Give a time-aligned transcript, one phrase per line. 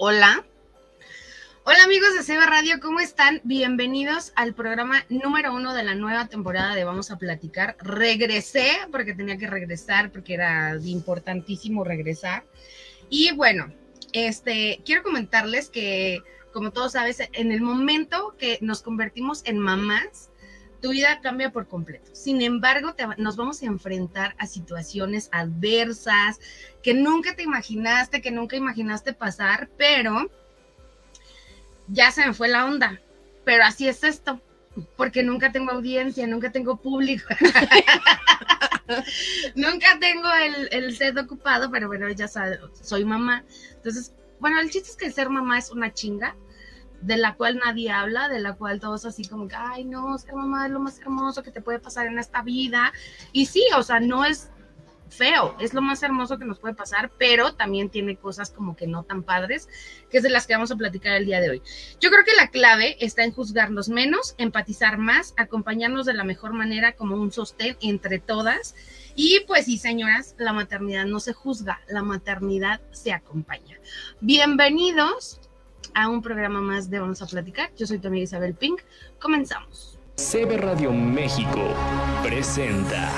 [0.00, 0.46] Hola.
[1.64, 3.40] Hola amigos de CB Radio, ¿cómo están?
[3.42, 7.76] Bienvenidos al programa número uno de la nueva temporada de Vamos a Platicar.
[7.80, 12.44] Regresé porque tenía que regresar, porque era importantísimo regresar.
[13.10, 13.74] Y bueno,
[14.12, 16.22] este, quiero comentarles que,
[16.52, 20.30] como todos sabes, en el momento que nos convertimos en mamás,
[20.80, 22.14] tu vida cambia por completo.
[22.14, 26.38] Sin embargo, nos vamos a enfrentar a situaciones adversas
[26.82, 30.30] que nunca te imaginaste, que nunca imaginaste pasar, pero
[31.88, 33.00] ya se me fue la onda.
[33.44, 34.40] Pero así es esto,
[34.96, 37.26] porque nunca tengo audiencia, nunca tengo público.
[39.54, 43.44] nunca tengo el, el, set ocupado, pero bueno, ya sabes, soy mamá.
[43.72, 46.36] Entonces, bueno, el chiste es que ser mamá es una chinga
[47.00, 50.34] de la cual nadie habla, de la cual todos así como que, ay, no, ser
[50.34, 52.92] mamá es lo más hermoso que te puede pasar en esta vida.
[53.32, 54.50] Y sí, o sea, no es
[55.10, 58.86] feo, es lo más hermoso que nos puede pasar, pero también tiene cosas como que
[58.86, 59.68] no tan padres,
[60.10, 61.62] que es de las que vamos a platicar el día de hoy.
[62.00, 66.52] Yo creo que la clave está en juzgarnos menos, empatizar más, acompañarnos de la mejor
[66.52, 68.74] manera como un sostén entre todas.
[69.14, 73.78] Y pues sí, señoras, la maternidad no se juzga, la maternidad se acompaña.
[74.20, 75.40] Bienvenidos
[75.94, 77.70] a un programa más de Vamos a Platicar.
[77.76, 78.80] Yo soy tu amiga Isabel Pink.
[79.20, 79.98] Comenzamos.
[80.16, 81.74] CB Radio México
[82.22, 83.10] presenta.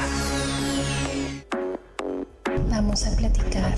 [2.68, 3.74] Vamos a platicar.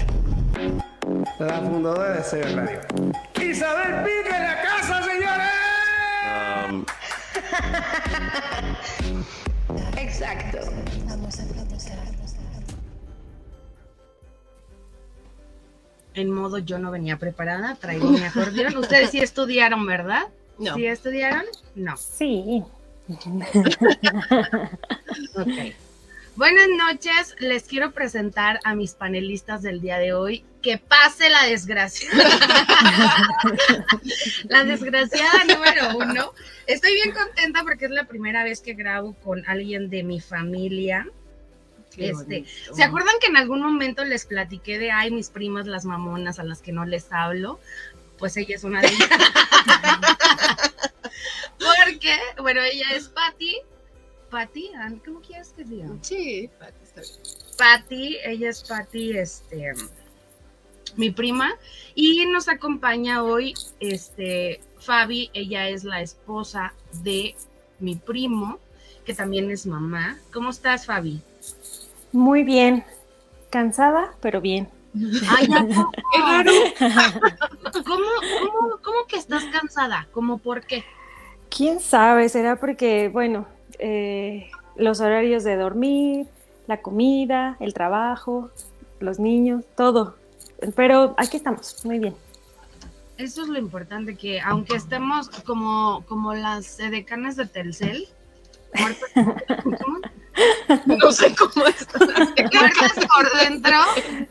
[1.38, 2.80] La fundadora de CB Radio.
[3.40, 5.52] Isabel Pink en la casa, señores.
[9.96, 10.58] Exacto.
[11.06, 11.71] Vamos a platicar.
[16.14, 18.76] En modo yo no venía preparada, traigo mi acordeón.
[18.76, 20.24] Ustedes sí estudiaron, ¿verdad?
[20.58, 20.74] No.
[20.74, 21.44] ¿Sí estudiaron?
[21.74, 21.96] No.
[21.96, 22.62] Sí.
[25.34, 25.74] ok.
[26.34, 30.46] Buenas noches, les quiero presentar a mis panelistas del día de hoy.
[30.62, 32.08] Que pase la desgracia.
[34.44, 36.32] la desgraciada número uno.
[36.66, 41.06] Estoy bien contenta porque es la primera vez que grabo con alguien de mi familia.
[41.96, 46.38] Este, ¿Se acuerdan que en algún momento les platiqué de, ay, mis primas, las mamonas
[46.38, 47.60] a las que no les hablo?
[48.18, 49.08] Pues ella es una de ellas.
[51.58, 53.56] Porque, bueno, ella es Patty.
[54.30, 54.70] Patty,
[55.04, 55.88] ¿cómo quieres que diga?
[56.00, 57.12] Sí, Patty, está bien.
[57.58, 59.72] Patty, ella es Patty, este,
[60.96, 61.54] mi prima,
[61.94, 67.34] y nos acompaña hoy, este, Fabi, ella es la esposa de
[67.78, 68.58] mi primo,
[69.04, 70.18] que también es mamá.
[70.32, 71.20] ¿Cómo estás, Fabi?
[72.12, 72.84] Muy bien.
[73.50, 74.68] Cansada, pero bien.
[74.94, 76.52] Ay, ya, qué raro.
[77.84, 78.04] ¿Cómo,
[78.40, 80.06] cómo, cómo que estás cansada?
[80.12, 80.84] ¿Cómo por qué?
[81.48, 82.28] ¿Quién sabe?
[82.28, 83.46] Será porque, bueno,
[83.78, 86.26] eh, los horarios de dormir,
[86.66, 88.50] la comida, el trabajo,
[89.00, 90.16] los niños, todo.
[90.76, 92.14] Pero aquí estamos, muy bien.
[93.18, 98.08] Eso es lo importante, que aunque estemos como, como las decanas de Telcel,
[100.86, 102.08] no sé cómo están.
[102.08, 103.76] por dentro.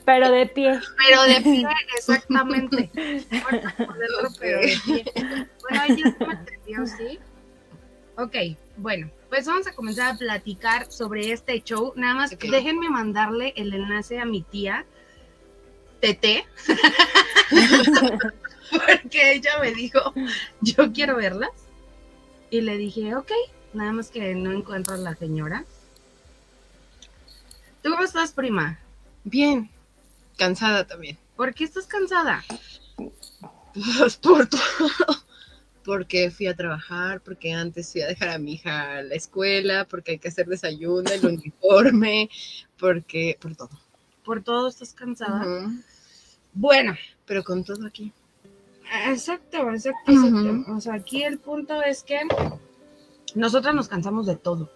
[0.06, 0.80] Pero de pie.
[0.98, 1.68] Pero de pie,
[1.98, 2.90] exactamente.
[3.44, 5.06] por dentro, pero de pie.
[5.62, 7.20] Bueno, ya se me entendió, ¿sí?
[8.18, 8.36] Ok,
[8.78, 11.94] bueno, pues vamos a comenzar a platicar sobre este show.
[11.96, 12.50] Nada más okay.
[12.50, 14.86] déjenme mandarle el enlace a mi tía,
[16.00, 16.46] Tete.
[18.72, 20.14] Porque ella me dijo,
[20.62, 21.52] yo quiero verlas.
[22.50, 23.32] Y le dije, ok,
[23.74, 25.66] nada más que no encuentro a la señora.
[27.82, 28.80] ¿Tú cómo estás, prima?
[29.24, 29.70] Bien,
[30.38, 31.18] cansada también.
[31.36, 32.44] ¿Por qué estás cansada?
[33.74, 34.60] Pues por todo.
[35.84, 39.88] Porque fui a trabajar, porque antes fui a dejar a mi hija a la escuela,
[39.90, 42.30] porque hay que hacer desayuno, el uniforme,
[42.78, 43.72] porque por todo.
[44.24, 45.40] Por todo estás cansada.
[45.40, 45.84] Uh -huh.
[46.54, 46.96] Bueno.
[47.26, 48.14] Pero con todo aquí.
[49.08, 50.38] Exacto, exacto, exacto.
[50.38, 50.78] Uh -huh.
[50.78, 52.20] O sea, aquí el punto es que
[53.34, 54.70] nosotras nos cansamos de todo.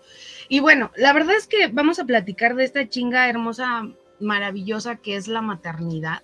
[0.50, 3.90] Y bueno, la verdad es que vamos a platicar de esta chinga hermosa,
[4.20, 6.24] maravillosa que es la maternidad.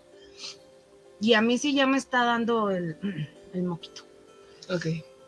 [1.20, 2.98] Y a mí sí ya me está dando el,
[3.54, 4.04] el moquito.
[4.70, 4.88] Ok.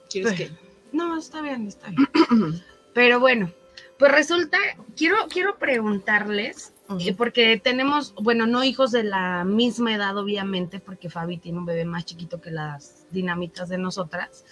[0.10, 0.52] ¿Quieres Pero, que?
[0.92, 2.62] No, está bien, está bien.
[2.94, 3.52] Pero bueno,
[3.98, 4.58] pues resulta,
[4.96, 7.10] quiero, quiero preguntarles, uh -huh.
[7.10, 11.66] eh, porque tenemos, bueno, no hijos de la misma edad, obviamente, porque Fabi tiene un
[11.66, 14.46] bebé más chiquito que las dinamitas de nosotras.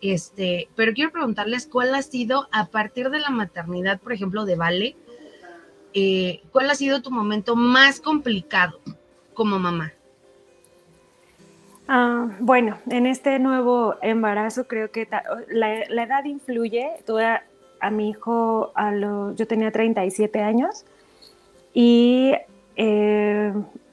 [0.00, 4.56] Este, pero quiero preguntarles cuál ha sido, a partir de la maternidad, por ejemplo, de
[4.56, 4.96] Vale,
[5.94, 8.80] eh, cuál ha sido tu momento más complicado
[9.34, 9.92] como mamá.
[11.88, 15.08] Uh, bueno, en este nuevo embarazo creo que
[15.48, 16.90] la, edad influye.
[17.78, 18.72] A, mi hijo,
[19.36, 20.84] yo tenía 37 años
[21.72, 22.32] y
[22.74, 23.52] eh,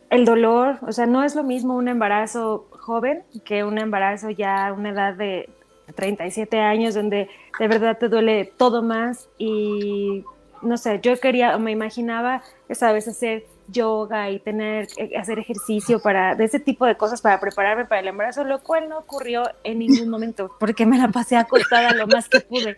[0.09, 4.67] el dolor, o sea, no es lo mismo un embarazo joven que un embarazo ya
[4.67, 5.49] a una edad de
[5.95, 10.23] 37 años donde de verdad te duele todo más y
[10.61, 12.41] no sé, yo quería, me imaginaba,
[12.71, 17.39] sabes, hacer yoga y tener, eh, hacer ejercicio para, de ese tipo de cosas para
[17.39, 21.37] prepararme para el embarazo, lo cual no ocurrió en ningún momento, porque me la pasé
[21.37, 22.77] acostada lo más que pude.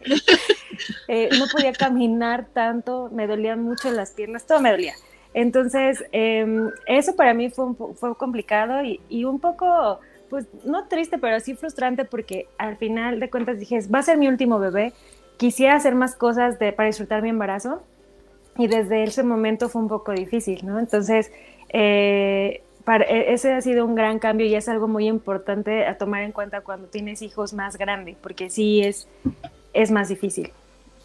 [1.07, 4.94] Eh, no podía caminar tanto, me dolían mucho las piernas, todo me dolía.
[5.34, 10.00] Entonces, em, eso para mí fue, fue complicado y, un poco,
[10.30, 14.18] pues no triste, pero sí frustrante porque al final de cuentas dije, va a ser
[14.18, 14.94] mi último bebé,
[15.38, 17.81] quisiera hacer más cosas de, para disfrutar mi embarazo
[18.57, 20.80] y desde ese momento fue un poco difícil, ¿no?
[20.80, 21.31] Entonces,
[21.69, 26.24] eh, e, ese ha sido un gran cambio y es algo muy importante a tomar
[26.24, 29.07] en cuenta cuando tienes hijos más grandes, porque sí es,
[29.74, 30.51] es más difícil.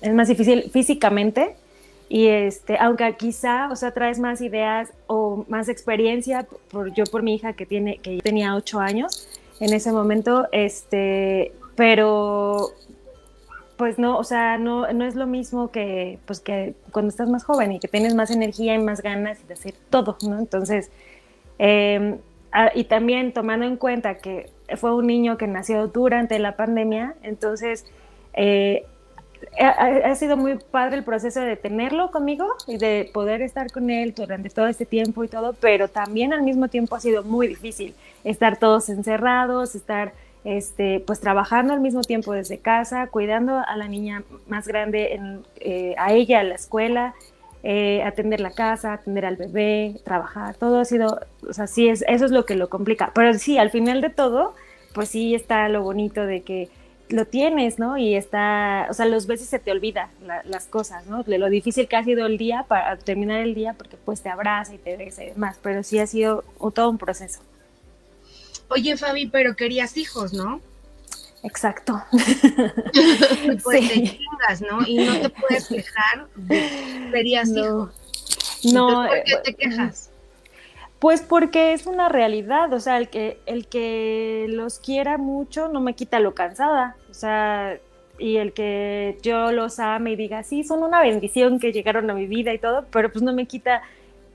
[0.01, 1.57] Es más difícil físicamente
[2.13, 7.23] y este, aunque quizá, o sea, traes más ideas o más experiencia, por, yo por
[7.23, 9.29] mi hija que, tiene, que tenía ocho años
[9.61, 12.73] en ese momento, este, pero
[13.77, 17.45] pues no, o sea, no, no es lo mismo que, pues que cuando estás más
[17.45, 20.37] joven y que tienes más energía y más ganas de hacer todo, ¿no?
[20.37, 20.91] Entonces,
[21.59, 22.19] em,
[22.75, 27.87] y también tomando en cuenta que fue un niño que nació durante la pandemia, entonces
[28.35, 28.85] eh,
[29.59, 34.15] ha, sido muy padre el proceso de tenerlo conmigo y de poder estar con él
[34.15, 37.95] durante todo este tiempo y todo, pero también al mismo tiempo ha sido muy difícil
[38.25, 40.13] estar todos encerrados, estar
[40.45, 45.43] este, pues trabajando al mismo tiempo desde casa, cuidando a la niña más grande, en,
[45.61, 47.15] eh, a ella, a la escuela,
[47.63, 52.05] eh, atender la casa, atender al bebé, trabajar, todo ha sido, o sea, sí, es,
[52.09, 53.13] eso es lo que lo complica.
[53.15, 54.55] Pero sí, al final de todo,
[54.95, 56.69] pues sí está lo bonito de que
[57.11, 57.97] lo tienes, ¿no?
[57.97, 60.11] Y está, o sea, los veces se te olvida
[60.45, 61.23] las cosas, ¿no?
[61.23, 64.29] De lo difícil que ha sido el día para terminar el día, porque pues te
[64.29, 67.41] abraza y te besa y demás, pero sí ha sido todo un proceso.
[68.69, 70.61] Oye, Fabi, pero querías hijos, ¿no?
[71.43, 72.03] Exacto.
[73.65, 74.87] pues te chingas, ¿no?
[74.87, 77.91] Y no te puedes quejar de que querías hijos.
[78.65, 79.07] No.
[79.07, 80.10] ¿Por qué te quejas?
[81.01, 85.81] Pues porque es una realidad, o sea, el que, el que los quiera mucho no
[85.81, 87.79] me quita lo cansada, o sea,
[88.19, 92.15] y el que yo los ame y diga, sí, son una bendición que llegaron a
[92.15, 93.81] mi vida y todo, pero pues no me quita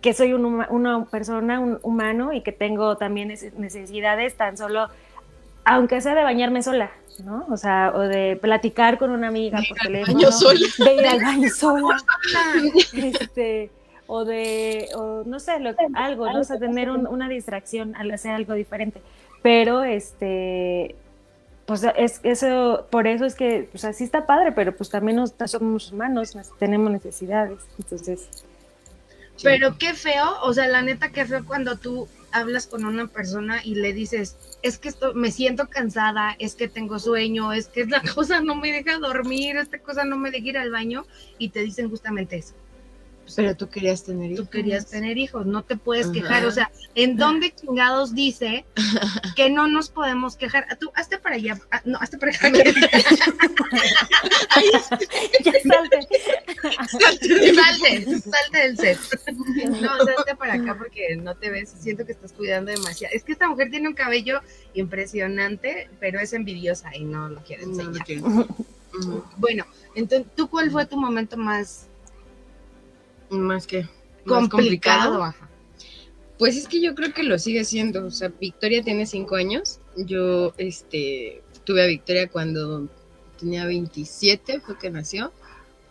[0.02, 3.28] que soy una persona, un humano y que tengo también
[3.58, 4.90] necesidades tan solo,
[5.64, 6.92] aunque sea de bañarme sola,
[7.24, 7.46] ¿no?
[7.50, 11.98] O sea, o de platicar con una amiga por teléfono, de ir al baño sola,
[12.94, 13.70] este,
[14.08, 16.40] o de, o no sé, lo, algo, ¿no?
[16.40, 19.02] O sea, tener una distracción al hacer algo diferente.
[19.42, 20.96] Pero, este,
[21.66, 25.34] pues es eso, por eso es que, pues así está padre, pero pues también nos,
[25.48, 28.30] somos humanos, tenemos necesidades, entonces
[29.44, 33.62] pero qué feo, o sea, la neta, qué feo cuando tú hablas con una persona
[33.64, 37.86] y le dices, es que esto, me siento cansada, es que tengo sueño, es que
[37.86, 41.06] la cosa no me deja dormir, esta cosa no me deja ir al baño,
[41.38, 42.54] y te dicen justamente eso.
[43.36, 44.46] Pero tú querías tener hijos.
[44.46, 46.46] Tú querías tener hijos, no te puedes quejar.
[46.46, 48.66] O sea, ¿en dónde chingados dice
[49.36, 50.68] que no nos podemos quejar?
[50.80, 51.60] Tú, hazte para allá.
[51.72, 52.52] Ah, no, hazte para acá.
[52.52, 52.64] ya
[55.64, 56.08] salte.
[57.54, 58.20] salte.
[58.20, 59.00] Salte, del set.
[59.82, 61.74] No, hazte para acá porque no te ves.
[61.80, 63.14] Siento que estás cuidando demasiado.
[63.16, 64.42] Es que esta mujer tiene un cabello
[64.74, 68.06] impresionante, pero es envidiosa y no lo quiere enseñar.
[69.38, 71.90] Bueno, entonces, ¿tú cuál fue tu momento más
[73.40, 73.88] más que
[74.26, 75.34] complicado.
[76.38, 78.06] Pues es que yo creo que lo sigue siendo.
[78.06, 79.80] O sea, Victoria tiene cinco años.
[79.96, 82.90] Yo este, tuve a Victoria cuando
[83.40, 85.32] tenía 27, fue que nació.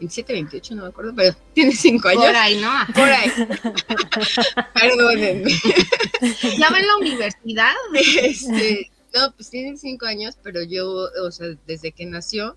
[0.00, 2.24] 27, 28, no me acuerdo, pero tiene cinco años.
[2.24, 2.70] Por ahí, ¿no?
[2.94, 3.30] Por ahí.
[4.74, 5.50] Perdónenme.
[6.58, 7.72] ¿Ya va en la universidad?
[7.94, 12.56] Este, no, pues tiene cinco años, pero yo, o sea, desde que nació,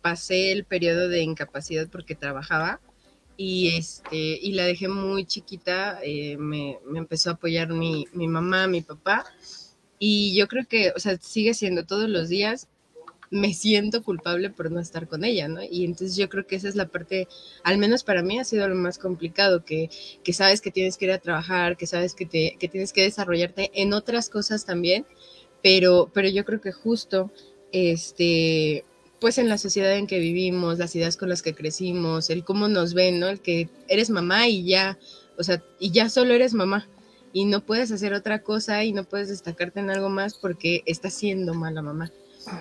[0.00, 2.80] pasé el periodo de incapacidad porque trabajaba
[3.36, 8.66] y este y la dejé muy chiquita eh, me, empezó a apoyar mi, mi, mamá
[8.66, 9.24] mi papá
[9.98, 12.68] y yo creo que o sea sigue siendo todos los días
[13.30, 16.68] me siento culpable por no estar con ella no y entonces yo creo que esa
[16.68, 17.28] es la parte
[17.64, 19.88] al menos para mí ha sido lo más complicado que,
[20.22, 23.02] que sabes que tienes que ir a trabajar que sabes que te que tienes que
[23.02, 25.06] desarrollarte en otras cosas también
[25.62, 27.30] pero pero yo creo que justo
[27.72, 28.84] este
[29.22, 32.66] pues en la sociedad en que vivimos, las ideas con las que crecimos, el cómo
[32.66, 33.28] nos ven, ¿no?
[33.28, 34.98] El que eres mamá y ya,
[35.38, 36.88] o sea, y ya solo eres mamá
[37.32, 41.14] y no puedes hacer otra cosa y no puedes destacarte en algo más porque estás
[41.14, 42.10] siendo mala mamá.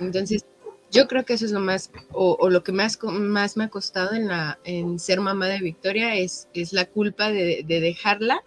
[0.01, 0.45] Entonces,
[0.91, 4.13] yo creo que eso es lo más, o, lo que más, más me ha costado
[4.13, 8.43] en, la, en ser mamá de Victoria, es, es la culpa de, de dejarla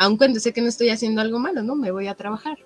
[0.00, 1.76] aun cuando sé que no estoy haciendo algo malo, ¿no?
[1.76, 2.58] Me voy a trabajar.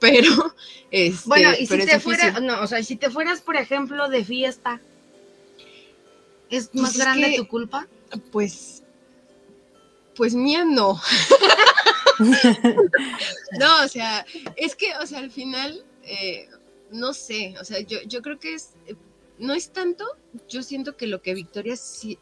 [0.00, 0.54] Pero,
[0.90, 4.24] este, Bueno, y si te fueras, no, o sea, si te fueras, por ejemplo, de
[4.24, 4.80] fiesta,
[6.48, 7.86] ¿es Pues más es grande que- tu culpa?
[8.32, 8.82] Pues,
[10.16, 11.00] pues mía no.
[13.58, 14.26] no, o sea,
[14.56, 16.48] es que, o sea, al final, eh,
[16.90, 18.96] no sé, o sea, yo, yo creo que es, eh,
[19.38, 20.04] no es tanto,
[20.48, 22.18] yo siento que lo que Victoria sí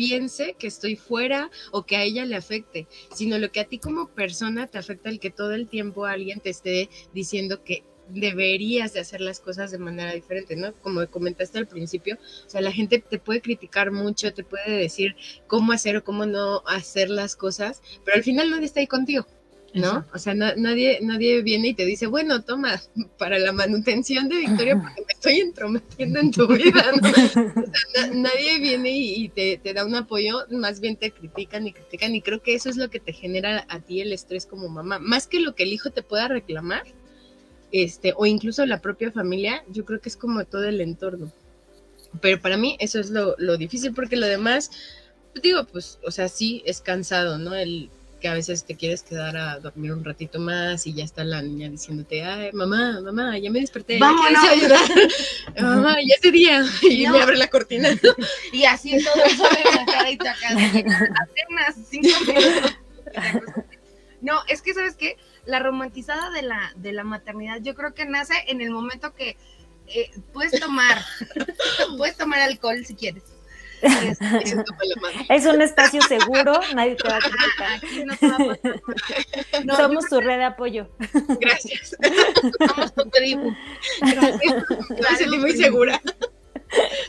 [0.00, 3.78] piense que estoy fuera o que a ella le afecte, sino lo que a ti
[3.78, 8.94] como persona te afecta el que todo el tiempo alguien te esté diciendo que deberías
[8.94, 10.72] de hacer las cosas de manera diferente, ¿no?
[10.80, 12.16] Como comentaste al principio,
[12.46, 15.16] o sea, la gente te puede criticar mucho, te puede decir
[15.46, 19.26] cómo hacer o cómo no hacer las cosas, pero al final nadie está ahí contigo,
[19.74, 19.86] ¿no?
[19.86, 20.10] Exacto.
[20.14, 22.80] O sea, na- nadie, nadie viene y te dice, bueno, toma,
[23.18, 27.08] para la manutención de Victoria, porque me estoy entrometiendo en tu vida, ¿no?
[27.10, 31.10] O sea, na- nadie viene y, y te, te da un apoyo, más bien te
[31.12, 34.12] critican y critican, y creo que eso es lo que te genera a ti el
[34.12, 36.84] estrés como mamá, más que lo que el hijo te pueda reclamar,
[37.72, 41.32] este, o incluso la propia familia, yo creo que es como todo el entorno.
[42.20, 44.72] Pero para mí eso es lo, lo difícil, porque lo demás,
[45.40, 47.54] digo, pues, o sea, sí es cansado, ¿no?
[47.54, 47.88] El
[48.20, 51.40] que a veces te quieres quedar a dormir un ratito más y ya está la
[51.42, 54.40] niña diciéndote, ay, mamá, mamá, ya me desperté, ya Vámonos.
[54.42, 54.80] quieres ayudar.
[55.60, 56.64] mamá, ya es de día.
[56.82, 57.12] Y No.
[57.14, 57.88] me abre la cortina.
[58.52, 62.72] Y así todo en la cara y tu acá, apenas cinco minutos.
[64.20, 65.16] No, es que, ¿sabes qué?
[65.46, 69.36] La romantizada de la, de la maternidad, yo creo que nace en el momento que
[69.86, 71.02] eh, puedes tomar,
[71.96, 73.22] puedes tomar alcohol si quieres.
[75.28, 77.72] Es un espacio seguro, nadie te va a criticar.
[77.76, 79.64] aquí no te va a pasar nada.
[79.64, 80.88] No, Somos tu red de apoyo.
[81.40, 81.96] Gracias.
[82.68, 83.54] somos tu tribu.
[84.02, 86.00] Me sentí muy segura.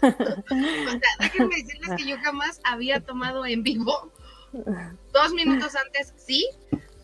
[0.04, 4.12] O sea, déjenme decirles que yo jamás había tomado en vivo.
[5.14, 6.48] Dos minutos antes sí,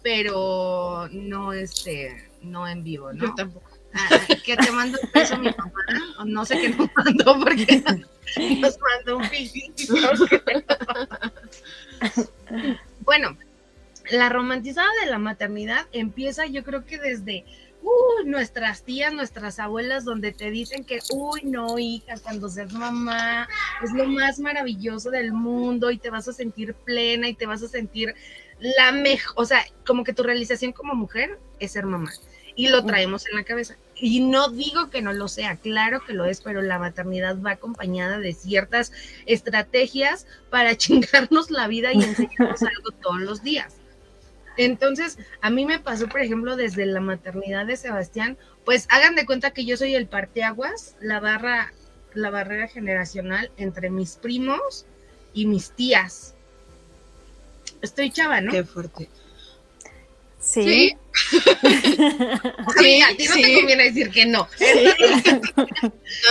[0.04, 3.36] pero no este, no en vivo, Yo ¿no?
[3.36, 3.67] tampoco.
[3.94, 5.72] Ah, que te mando un beso mi mamá,
[6.20, 7.84] o no sé qué nos mandó porque
[8.60, 9.96] nos mandó un pisito.
[13.02, 13.38] Bueno,
[14.12, 17.46] la romantizada de la maternidad empieza yo creo que desde
[17.82, 23.48] uh, nuestras tías, nuestras abuelas, donde te dicen que, uy, no, hija, cuando seas mamá
[23.84, 27.64] es lo más maravilloso del mundo y te vas a sentir plena y te vas
[27.64, 28.16] a sentir
[28.60, 32.12] la mejor, o sea, como que tu realización como mujer es ser mamá.
[32.58, 33.78] Y lo traemos en la cabeza.
[33.96, 37.52] Y no digo que no lo sea, claro que lo es, pero la maternidad va
[37.52, 38.92] acompañada de ciertas
[39.26, 43.76] estrategias para chingarnos la vida y enseñarnos algo todos los días.
[44.58, 49.26] Entonces, a mí me pasó, por ejemplo, desde la maternidad de Sebastián, pues hagan de
[49.26, 51.74] cuenta que yo soy el parteaguas, la barra,
[52.14, 54.86] la barrera generacional entre mis primos
[55.34, 56.34] y mis tías.
[57.84, 58.52] Estoy chava, ¿no?
[58.52, 59.10] Qué fuerte.
[60.48, 60.64] Sí.
[60.64, 60.98] Sí.
[62.80, 64.48] Sí, a ti no te conviene decir que no.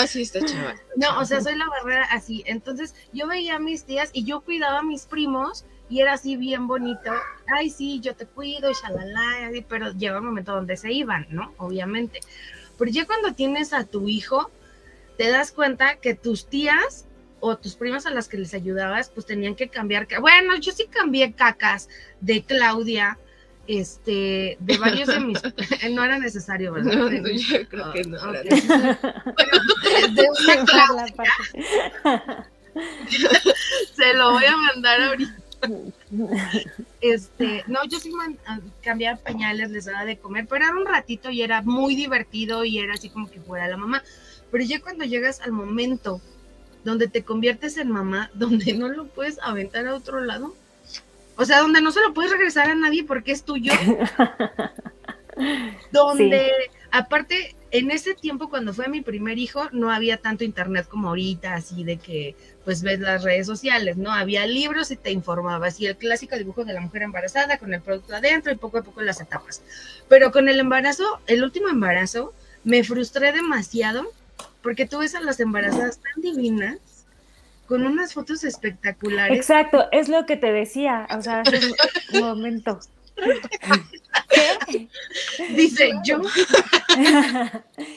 [0.01, 0.77] No, sí está chaval.
[0.97, 2.43] No, o sea, soy la barrera así.
[2.47, 6.37] Entonces, yo veía a mis tías y yo cuidaba a mis primos y era así
[6.37, 7.13] bien bonito.
[7.55, 11.27] Ay, sí, yo te cuido y shalala, así, pero llega un momento donde se iban,
[11.31, 11.53] ¿no?
[11.59, 12.21] Obviamente.
[12.79, 14.51] Pero ya cuando tienes a tu hijo,
[15.19, 17.07] te das cuenta que tus tías
[17.41, 20.07] o tus primas a las que les ayudabas, pues tenían que cambiar.
[20.07, 21.89] ca- Bueno, yo sí cambié cacas
[22.21, 23.19] de Claudia,
[23.67, 25.41] este, de varios de mis.
[25.91, 26.93] no era necesario, ¿verdad?
[26.93, 28.33] No, no, yo creo que no.
[28.33, 28.49] De
[30.31, 30.67] una.
[33.95, 35.37] Se lo voy a mandar ahorita.
[37.01, 40.87] Este, no, yo sí man- ah, cambiaba pañales, les daba de comer, pero era un
[40.87, 44.03] ratito y era muy divertido y era así como que fuera la mamá.
[44.51, 46.21] Pero ya cuando llegas al momento
[46.85, 50.55] donde te conviertes en mamá, donde no lo puedes aventar a otro lado,
[51.37, 53.73] o sea, donde no se lo puedes regresar a nadie porque es tuyo,
[55.93, 56.51] donde
[56.91, 61.55] aparte en ese tiempo cuando fue mi primer hijo no había tanto internet como ahorita,
[61.55, 64.13] así de que pues ves las redes sociales, ¿no?
[64.13, 67.83] Había libros y te informabas y el clásico dibujo de la mujer embarazada con el
[67.83, 69.63] producto adentro y poco a poco las etapas.
[70.09, 72.33] Pero con el embarazo, el último embarazo,
[72.65, 74.11] me frustré demasiado
[74.63, 76.79] porque tú ves a las embarazadas tan divinas
[77.67, 79.37] con unas fotos espectaculares.
[79.37, 81.61] Exacto, es lo que te decía, o sea, hace
[82.13, 82.79] un momento.
[84.69, 84.89] ¿Qué?
[85.51, 86.21] Dice yo,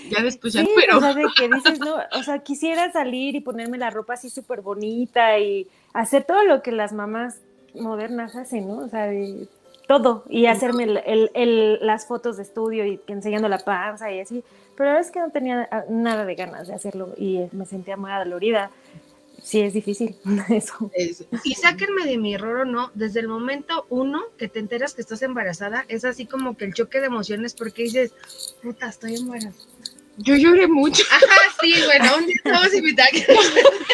[0.10, 0.98] Ya después ya, Sí, pero.
[0.98, 4.30] o sea, de que dices, no, o sea, quisiera salir y ponerme la ropa así
[4.30, 7.38] súper bonita y hacer todo lo que las mamás
[7.74, 8.78] modernas hacen, ¿no?
[8.80, 9.48] O sea, de
[9.88, 14.20] todo, y hacerme el, el- el- las fotos de estudio y enseñando la panza y
[14.20, 14.44] así,
[14.76, 17.98] pero la verdad es que no tenía nada de ganas de hacerlo y me sentía
[17.98, 18.70] muy adolorida.
[19.44, 20.16] Sí es difícil
[20.50, 20.92] eso.
[20.94, 24.94] Es- Y sáquenme de mi error o no, desde el momento uno que te enteras
[24.94, 28.14] que estás embarazada, es así como que el choque de emociones porque dices,
[28.62, 29.56] puta, estoy embarazada.
[30.18, 31.02] Yo lloré mucho.
[31.12, 33.14] Ajá, sí, bueno, un día estamos invitados.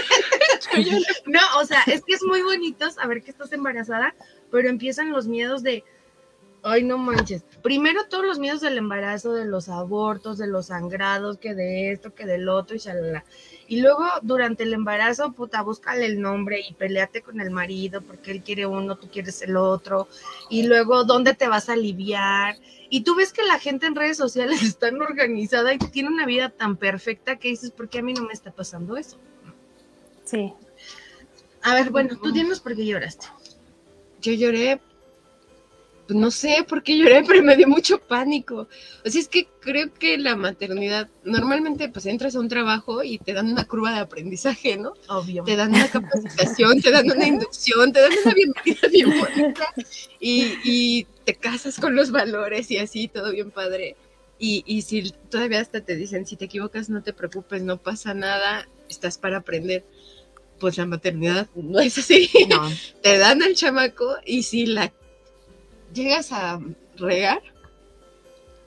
[1.25, 4.13] No, o sea, es que es muy bonito saber que estás embarazada,
[4.51, 5.83] pero empiezan los miedos de,
[6.63, 7.43] ay, no manches.
[7.61, 12.13] Primero todos los miedos del embarazo, de los abortos, de los sangrados, que de esto,
[12.13, 13.23] que del otro, y shalala.
[13.67, 18.31] Y luego durante el embarazo, puta, búscale el nombre y peleate con el marido porque
[18.31, 20.07] él quiere uno, tú quieres el otro.
[20.49, 22.57] Y luego, ¿dónde te vas a aliviar?
[22.89, 26.25] Y tú ves que la gente en redes sociales está tan organizada y tiene una
[26.25, 29.17] vida tan perfecta que dices, ¿por qué a mí no me está pasando eso?
[30.23, 30.53] Sí.
[31.63, 33.25] A ver, bueno, tú dinos por qué lloraste.
[34.21, 34.79] Yo lloré,
[36.09, 38.67] no sé por qué lloré, pero me dio mucho pánico.
[39.03, 43.17] O sea, es que creo que la maternidad, normalmente pues entras a un trabajo y
[43.17, 44.93] te dan una curva de aprendizaje, ¿no?
[45.07, 45.43] Obvio.
[45.43, 49.73] Te dan una capacitación, te dan una inducción, te dan una bienvenida bien bonita
[50.19, 53.95] y, y te casas con los valores y así, todo bien padre.
[54.37, 58.13] Y, y si todavía hasta te dicen, si te equivocas, no te preocupes, no pasa
[58.13, 59.85] nada, estás para aprender.
[60.59, 62.29] Pues la maternidad no es así.
[62.49, 62.69] No.
[63.01, 64.93] Te dan al chamaco y si la
[65.95, 66.59] llegas a
[66.97, 67.41] regar,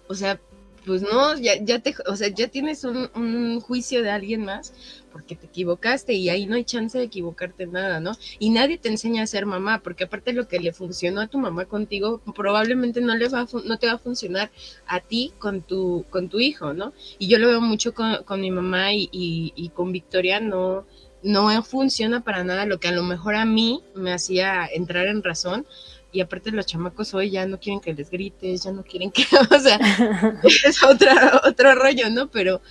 [0.09, 0.41] o sea,
[0.85, 5.37] pues no, ya, ya te, o sea, ya tienes un, juicio de alguien más porque
[5.37, 8.13] te equivocaste y ahí no hay chance de equivocarte nada, ¿no?
[8.39, 11.39] Y nadie te enseña a ser mamá, porque aparte lo que le funcionó a tu
[11.39, 14.51] mamá contigo, probablemente no le va a no te va a funcionar
[14.87, 16.95] a ti con tu, con tu hijo, ¿no?
[17.19, 20.87] Y yo lo veo mucho con, con mi mamá y, y, y con Victoria no,
[21.23, 25.23] no funciona para nada lo que a lo mejor a mí me hacía entrar en
[25.23, 25.67] razón.
[26.11, 29.25] Y aparte los chamacos hoy ya no quieren que les grites, ya no quieren que,
[29.55, 29.79] o sea,
[30.65, 32.31] es otra, otro rollo, ¿no?
[32.31, 32.63] Pero,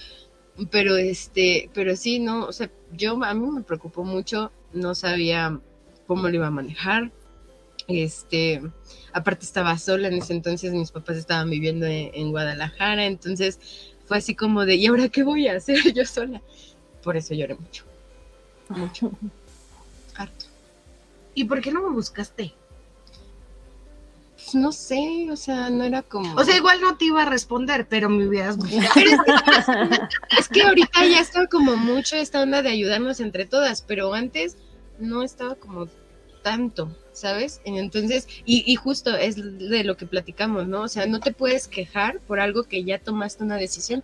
[0.72, 5.60] pero este, pero sí, no, o sea, yo a mí me preocupó mucho, no sabía
[6.08, 7.12] cómo lo iba a manejar.
[7.88, 8.62] Este,
[9.14, 13.60] aparte estaba sola en ese entonces, mis papás estaban viviendo en, en Guadalajara, entonces
[14.08, 16.42] fue así como de, ¿y ahora qué voy a hacer yo sola?
[17.04, 17.84] Por eso lloré mucho.
[18.70, 19.12] Mucho.
[20.16, 20.46] Harto.
[21.36, 22.54] ¿Y por qué no me buscaste?
[24.48, 26.34] Pues no sé, o sea, no era como.
[26.36, 28.58] O sea, igual no te iba a responder, pero me hubieras.
[30.40, 34.56] Es que ahorita ya está como mucho esta onda de ayudarnos entre todas, pero antes
[35.00, 35.90] no estaba como
[36.44, 37.60] tanto, ¿sabes?
[37.66, 40.84] Entonces, y, y justo es de lo que platicamos, ¿no?
[40.84, 44.02] O sea, no te puedes quejar por algo que ya tomaste una decisión,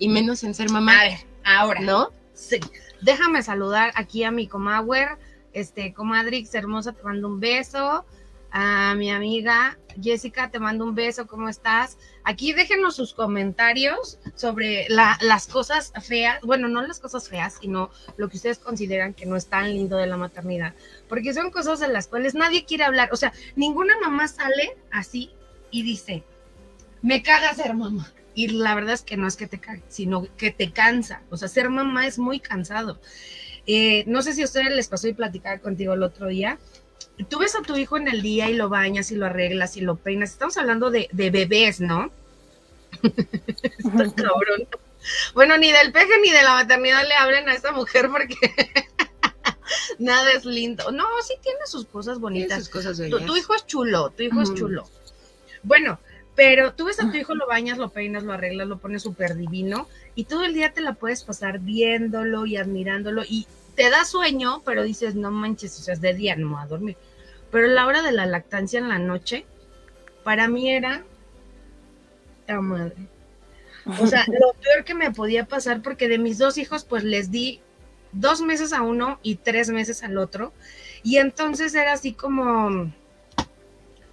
[0.00, 1.80] y menos en ser mamá, A ver, ahora.
[1.80, 2.10] ¿no?
[2.34, 2.58] Sí.
[3.02, 5.10] Déjame saludar aquí a mi comadre,
[5.52, 8.04] este, comadrix hermosa, te mando un beso.
[8.58, 11.98] A mi amiga Jessica, te mando un beso, ¿cómo estás?
[12.24, 17.90] Aquí déjenos sus comentarios sobre la- las cosas feas, bueno, no las cosas feas, sino
[18.16, 20.72] lo que ustedes consideran que no es tan lindo de la maternidad,
[21.06, 25.30] porque son cosas de las cuales nadie quiere hablar, o sea, ninguna mamá sale así
[25.70, 26.24] y dice,
[27.02, 28.10] me caga ser mamá.
[28.34, 31.22] Y la verdad es que no es que te cague, sino que te cansa.
[31.30, 32.98] O sea, ser mamá es muy cansado.
[33.66, 36.58] Eh, no sé si a ustedes les pasó y platicar contigo el otro día.
[37.28, 39.80] Tú ves a tu hijo en el día y lo bañas y lo arreglas y
[39.80, 40.30] lo peinas.
[40.30, 42.10] Estamos hablando de, de bebés, ¿no?
[43.02, 44.68] Está cabrón.
[45.34, 48.36] Bueno, ni del peje ni de la maternidad le hablen a esta mujer porque
[49.98, 50.90] nada es lindo.
[50.90, 52.58] No, sí tiene sus cosas bonitas.
[52.58, 54.88] Esas cosas Tu, tu hijo es chulo, tu hijo es chulo.
[55.62, 55.98] Bueno,
[56.34, 59.36] pero tú ves a tu hijo, lo bañas, lo peinas, lo arreglas, lo pones súper
[59.36, 63.46] divino y todo el día te la puedes pasar viéndolo y admirándolo y
[63.76, 66.66] te da sueño, pero dices, no manches, o sea, es de día, no voy a
[66.66, 66.96] dormir.
[67.50, 69.46] Pero la hora de la lactancia en la noche,
[70.24, 71.04] para mí era
[72.48, 72.96] la madre.
[74.00, 77.30] O sea, lo peor que me podía pasar, porque de mis dos hijos, pues les
[77.30, 77.60] di
[78.12, 80.52] dos meses a uno y tres meses al otro.
[81.02, 82.90] Y entonces era así como,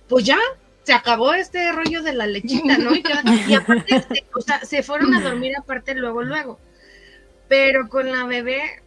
[0.07, 0.37] pues ya,
[0.83, 2.93] se acabó este rollo de la lechita, ¿no?
[2.93, 4.03] Y, ya- y aparte,
[4.35, 6.59] o sea, se fueron a dormir aparte luego, luego.
[7.47, 8.82] Pero con la bebé,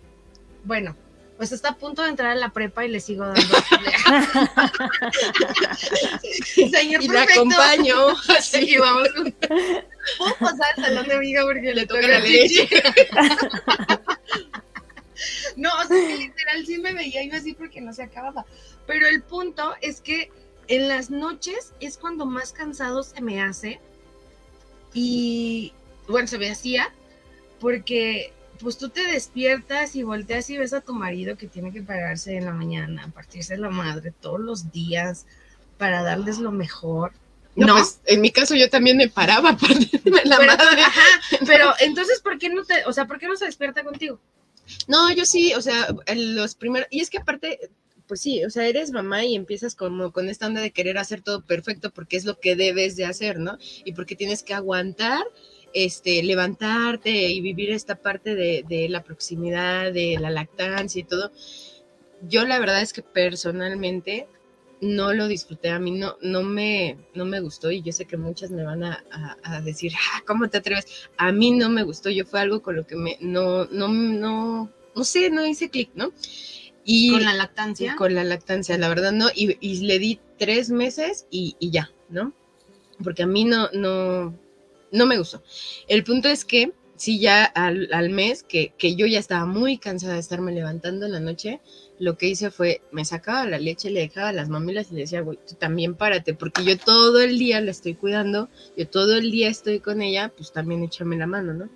[0.67, 0.97] bueno,
[1.37, 3.41] pues está a punto de entrar a la prepa y le sigo dando.
[6.71, 8.15] Señor Y la acompaño.
[8.41, 9.09] Sí, vamos.
[10.19, 12.69] ¿Puedo pasar al salón de amiga porque le toca la leche?
[15.57, 18.45] No, o sea, que literal sí me veía yo así porque no se acababa.
[18.87, 20.31] Pero el punto es que
[20.69, 23.81] en las noches es cuando más cansado se me hace.
[24.93, 25.73] Y
[26.07, 26.93] bueno, se me hacía
[27.61, 31.83] porque pues tú te despiertas y volteas y ves a tu marido que tiene que
[31.83, 35.27] pararse en la mañana, partirse la madre todos los días
[35.79, 37.13] para darles lo mejor.
[37.55, 39.75] No, No, pues en mi caso yo también me paraba para
[40.25, 40.83] la pero, madre.
[40.83, 44.21] ajá, pero entonces, ¿por qué no te, o sea, por qué no se despierta contigo?
[44.89, 47.71] No, yo sí, o sea, los primeros, y es que aparte,
[48.07, 51.23] pues sí, o sea, eres mamá y empiezas como con esta onda de querer hacer
[51.23, 53.59] todo perfecto porque es lo que debes de hacer, ¿no?
[53.85, 55.25] Y porque tienes que aguantar,
[55.77, 61.31] este, levantarte y vivir esta parte de, de la proximidad, de la lactancia y todo.
[62.29, 64.27] Yo la verdad es que personalmente
[64.81, 68.17] no lo disfruté, a mí no, no, me, no me gustó y yo sé que
[68.17, 70.87] muchas me van a, a- a decir, ah, ¿cómo te atreves?
[71.17, 74.71] A mí no me gustó, yo fue algo con lo que me, no, no, no,
[74.95, 76.13] no sé, no hice clic, ¿no?
[76.85, 77.97] Y Con la lactancia.
[77.97, 81.91] con la lactancia, la verdad no, y, y le di tres meses y, y ya,
[82.09, 82.33] ¿no?
[83.03, 84.35] Porque a mí no, no,
[84.93, 85.43] no me gustó.
[85.89, 89.79] El punto es que, sí, ya al, al mes, que, que yo ya estaba muy
[89.79, 91.61] cansada de estarme levantando en la noche,
[91.99, 95.23] lo que hice fue, me sacaba la leche, le dejaba las mamilas y le decía,
[95.23, 99.31] güey, tú también párate, porque yo todo el día la estoy cuidando, yo todo el
[99.31, 101.69] día estoy con ella, pues también échame la mano, ¿no?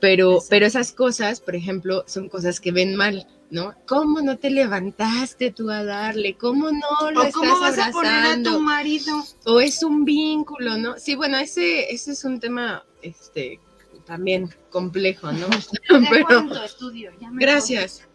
[0.00, 0.46] Pero, Exacto.
[0.50, 3.74] pero esas cosas, por ejemplo, son cosas que ven mal, ¿no?
[3.86, 6.34] ¿Cómo no te levantaste tú a darle?
[6.34, 9.24] ¿Cómo no lo ¿O estás cómo vas a poner a tu marido?
[9.46, 10.98] o es un vínculo, ¿no?
[10.98, 13.60] Sí, bueno, ese, ese es un tema, este,
[14.04, 15.48] también complejo, ¿no?
[16.10, 18.06] Pero, en tu estudio, ya me gracias.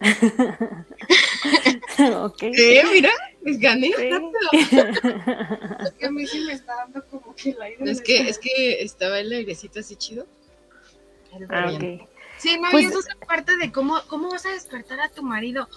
[2.16, 2.42] ok.
[2.42, 3.10] Eh, mira,
[3.42, 3.90] pues gané.
[3.96, 4.08] Sí.
[4.10, 4.30] voy.
[6.02, 7.90] A mí sí me está dando como que el aire.
[7.90, 10.26] Es que, es que estaba el airecito así chido.
[11.50, 11.70] Ah.
[12.42, 15.22] Sí, no, Pues- y eso es parte de cómo, cómo vas a despertar a tu
[15.22, 15.68] marido.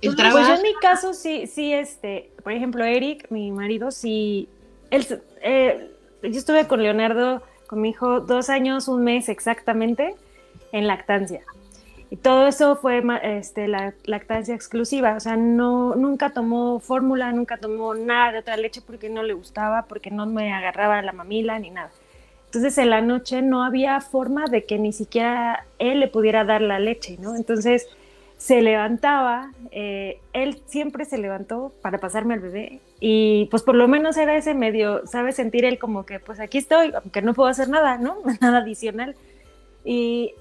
[0.00, 0.48] El Pues Pues trabajo.
[0.48, 4.48] yo en mi caso sí, sí, este, por ejemplo, Eric, mi marido, sí,
[4.90, 5.06] él,
[5.42, 5.90] eh,
[6.22, 10.14] yo estuve con Leonardo, con mi hijo, dos años, un mes exactamente,
[10.72, 11.42] en lactancia.
[12.08, 17.32] Y todo eso fue ma- este, la lactancia exclusiva, o sea, no, nunca tomó fórmula,
[17.32, 21.12] nunca tomó nada de otra leche porque no le gustaba, porque no me agarraba la
[21.12, 21.90] mamila ni nada.
[22.56, 26.62] Entonces en la noche no había forma de que ni siquiera él le pudiera dar
[26.62, 27.36] la leche, ¿no?
[27.36, 27.86] Entonces
[28.38, 33.88] se levantaba, eh, él siempre se levantó para pasarme al bebé y pues por lo
[33.88, 35.36] menos era ese medio, ¿sabes?
[35.36, 38.16] Sentir él como que pues aquí estoy, aunque no puedo hacer nada, ¿no?
[38.40, 39.16] Nada adicional.
[39.84, 40.32] Y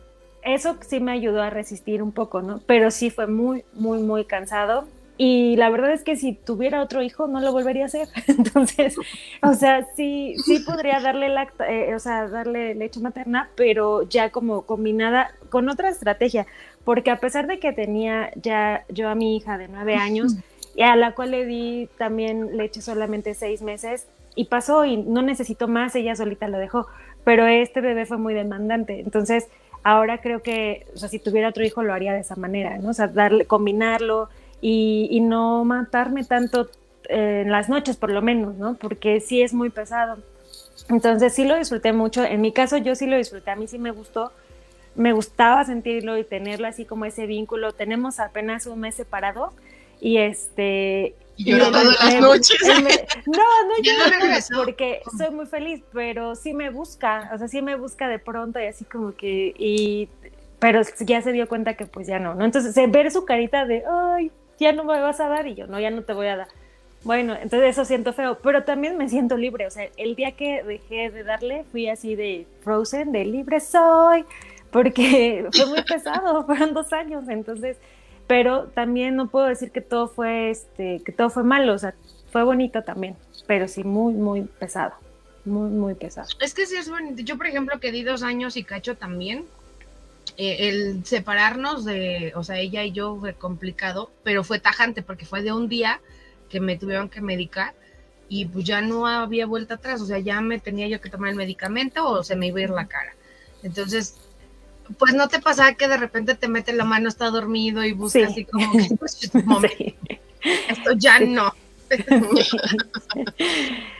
[0.42, 2.62] eso sí me ayudó a resistir un poco, ¿no?
[2.66, 4.86] Pero sí fue muy, muy, muy cansado.
[5.18, 8.08] Y la verdad es que si tuviera otro hijo no lo volvería a hacer.
[8.28, 8.98] Entonces,
[9.42, 14.32] o sea, sí, sí podría darle lacta, eh, o sea, darle leche materna, pero ya
[14.32, 16.46] como combinada con otra estrategia,
[16.84, 20.36] porque a pesar de que tenía ya yo a mi hija de nueve años
[20.76, 25.22] y a la cual le di también leche solamente seis meses y pasó y no
[25.22, 26.88] necesitó más, ella solita lo dejó,
[27.24, 29.48] pero este bebé fue muy demandante, entonces
[29.84, 32.90] ahora creo que, o sea, si tuviera otro hijo lo haría de esa manera, ¿no?
[32.90, 34.30] O sea, darle, combinarlo
[34.62, 36.70] y, y no matarme tanto
[37.10, 38.76] eh, en las noches por lo menos, ¿no?
[38.76, 40.18] Porque sí es muy pesado.
[40.90, 42.24] Entonces sí lo disfruté mucho.
[42.24, 44.32] En mi caso yo sí lo disfruté, a mí sí me gustó.
[44.96, 47.74] Me gustaba sentirlo y tenerlo así como ese vínculo.
[47.74, 49.52] Tenemos apenas un mes separado
[50.00, 51.16] y este...
[51.38, 52.58] Él- todas las noches.
[52.82, 57.38] me- no, no ¿Ya lloro no porque soy muy feliz, pero sí me busca, o
[57.38, 59.54] sea, sí me busca de pronto y así como que...
[59.58, 60.08] Y,
[60.60, 62.46] pero ya se dio cuenta que pues ya no, ¿no?
[62.46, 65.80] Entonces ver su carita de, ay, ya no me vas a dar y yo, no,
[65.80, 66.48] ya no te voy a dar.
[67.04, 69.68] Bueno, entonces eso siento feo, pero también me siento libre.
[69.68, 74.26] O sea, el día que dejé de darle, fui así de Frozen, de libre soy,
[74.72, 77.78] porque fue muy pesado, fueron dos años, entonces,
[78.26, 81.94] pero también no puedo decir que todo fue, este, que todo fue malo, o sea,
[82.32, 83.16] fue bonito también,
[83.46, 84.94] pero sí muy, muy pesado,
[85.46, 86.28] muy, muy pesado.
[86.42, 87.22] Es que sí es bonito.
[87.22, 89.46] Yo, por ejemplo, que di dos años y cacho también,
[90.38, 95.26] eh, el separarnos de, o sea, ella y yo fue complicado, pero fue tajante porque
[95.26, 96.02] fue de un día
[96.50, 97.74] que me tuvieron que medicar
[98.28, 101.30] y pues ya no había vuelta atrás, o sea, ya me tenía yo que tomar
[101.30, 103.16] el medicamento o se me iba a ir la cara.
[103.64, 104.16] Entonces,
[105.00, 108.24] pues no te pasaba que de repente te mete la mano, está dormido y buscas
[108.24, 108.32] Sí.
[108.32, 109.96] así como que, pues, un momento, Sí.
[110.70, 111.28] esto ya Sí.
[111.28, 111.54] no.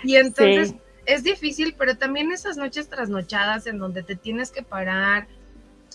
[0.04, 0.74] y entonces
[1.06, 5.28] es difícil, pero también esas noches trasnochadas en donde te tienes que parar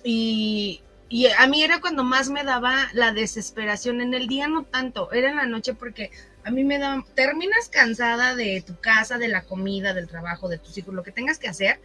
[0.04, 4.00] y, y a mí era cuando más me daba la desesperación.
[4.00, 6.10] En el día no tanto, era en la noche porque
[6.44, 10.58] a mí me daba, terminas cansada de tu casa, de la comida, del trabajo, de
[10.58, 11.80] tus hijos, lo que tengas que hacer.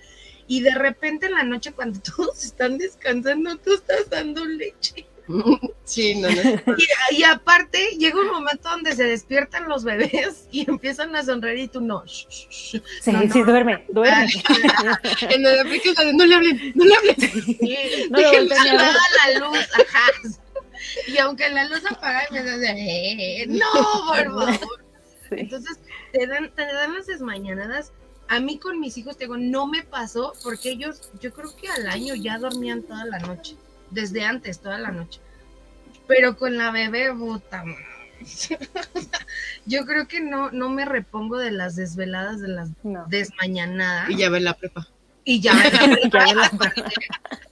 [0.47, 5.07] Y de repente en la noche cuando todos están descansando, tú estás dando leche.
[5.85, 6.41] Sí, no, no.
[7.11, 11.59] Y, y aparte llega un momento donde se despiertan los bebés y empiezan a sonreír
[11.59, 12.03] y tú no.
[12.05, 12.81] shh, shh, shh.
[13.01, 13.33] Sí, No, no.
[13.33, 14.27] sí, duerme, duerme.
[15.29, 15.41] En
[16.17, 17.15] no le hablen, no le hablen.
[17.19, 17.77] Sí,
[18.09, 20.11] No la luz, ajá.
[21.07, 22.71] Y aunque la luz apaga, me da de,
[23.41, 23.71] "Eh, no,
[24.07, 24.53] por favor.
[25.29, 25.35] Sí.
[25.37, 25.79] Entonces,
[26.11, 27.91] te dan, te dan las desmañanadas.
[28.27, 31.67] A mí con mis hijos, te digo, no me pasó porque ellos, yo creo que
[31.69, 33.55] al año ya dormían toda la noche.
[33.95, 35.19] Desde antes, toda la noche.
[36.07, 37.63] Pero con la bebé, puta.
[39.65, 43.05] Yo creo que no, no me repongo de las desveladas, de las No.
[43.07, 44.09] desmañanadas.
[44.09, 44.87] Y ya ve la prepa.
[45.23, 45.87] Y ya ves la
[46.35, 46.73] la-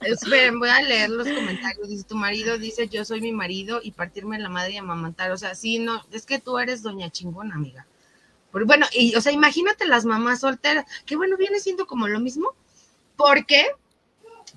[0.02, 1.88] Esperen, voy a leer los comentarios.
[1.88, 5.32] Dice, tu marido dice, yo soy mi marido y partirme la madre y amamantar.
[5.32, 7.86] O sea, sí, no, es que tú eres doña chingona, amiga.
[8.52, 12.20] Pero bueno, y, o sea, imagínate las mamás solteras, que bueno, viene siendo como lo
[12.20, 12.54] mismo,
[13.16, 13.66] porque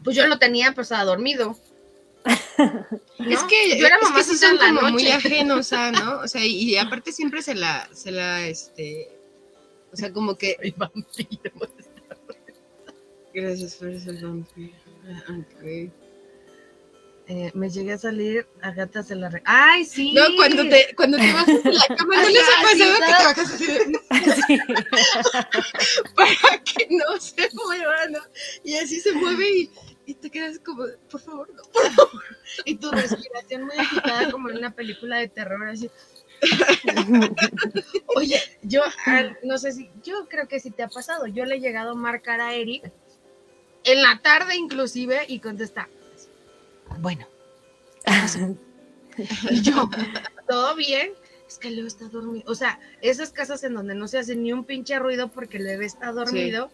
[0.03, 1.57] pues yo lo tenía pues a dormido.
[3.19, 3.29] ¿no?
[3.29, 5.13] Es que yo era es mamá que sí son como muy noche.
[5.13, 6.19] ajenos, a, ¿no?
[6.19, 9.09] O sea, y, y aparte siempre se la, se la, este,
[9.91, 10.55] o sea, como que.
[10.59, 11.51] Soy vampiro.
[13.33, 14.73] Gracias por eso, vampiro.
[15.27, 15.91] Ah, ok.
[17.29, 19.41] Eh, me llegué a salir a gatas de la re...
[19.43, 20.13] ¡Ay, sí!
[20.13, 23.05] No, cuando te, cuando te bajas de la cama, no les ha sí, pasado que
[23.05, 23.99] te bajas así de-
[26.15, 28.19] para que no se mueva, ¿no?
[28.63, 29.69] Y así se mueve y,
[30.07, 31.61] y te quedas como, por favor, no.
[32.65, 35.91] Y tu respiración muy agitada como en una película de terror, así.
[38.15, 41.27] Oye, yo al- no sé si, yo creo que sí te ha pasado.
[41.27, 42.91] Yo le he llegado a marcar a Eric
[43.83, 45.87] en la tarde inclusive y contesta,
[46.99, 47.27] bueno.
[49.49, 49.89] Y yo,
[50.47, 51.11] ¿todo bien?
[51.47, 52.43] Es que Leo está dormido.
[52.49, 55.85] O sea, esas casas en donde no se hace ni un pinche ruido porque bebé
[55.87, 56.69] está dormido.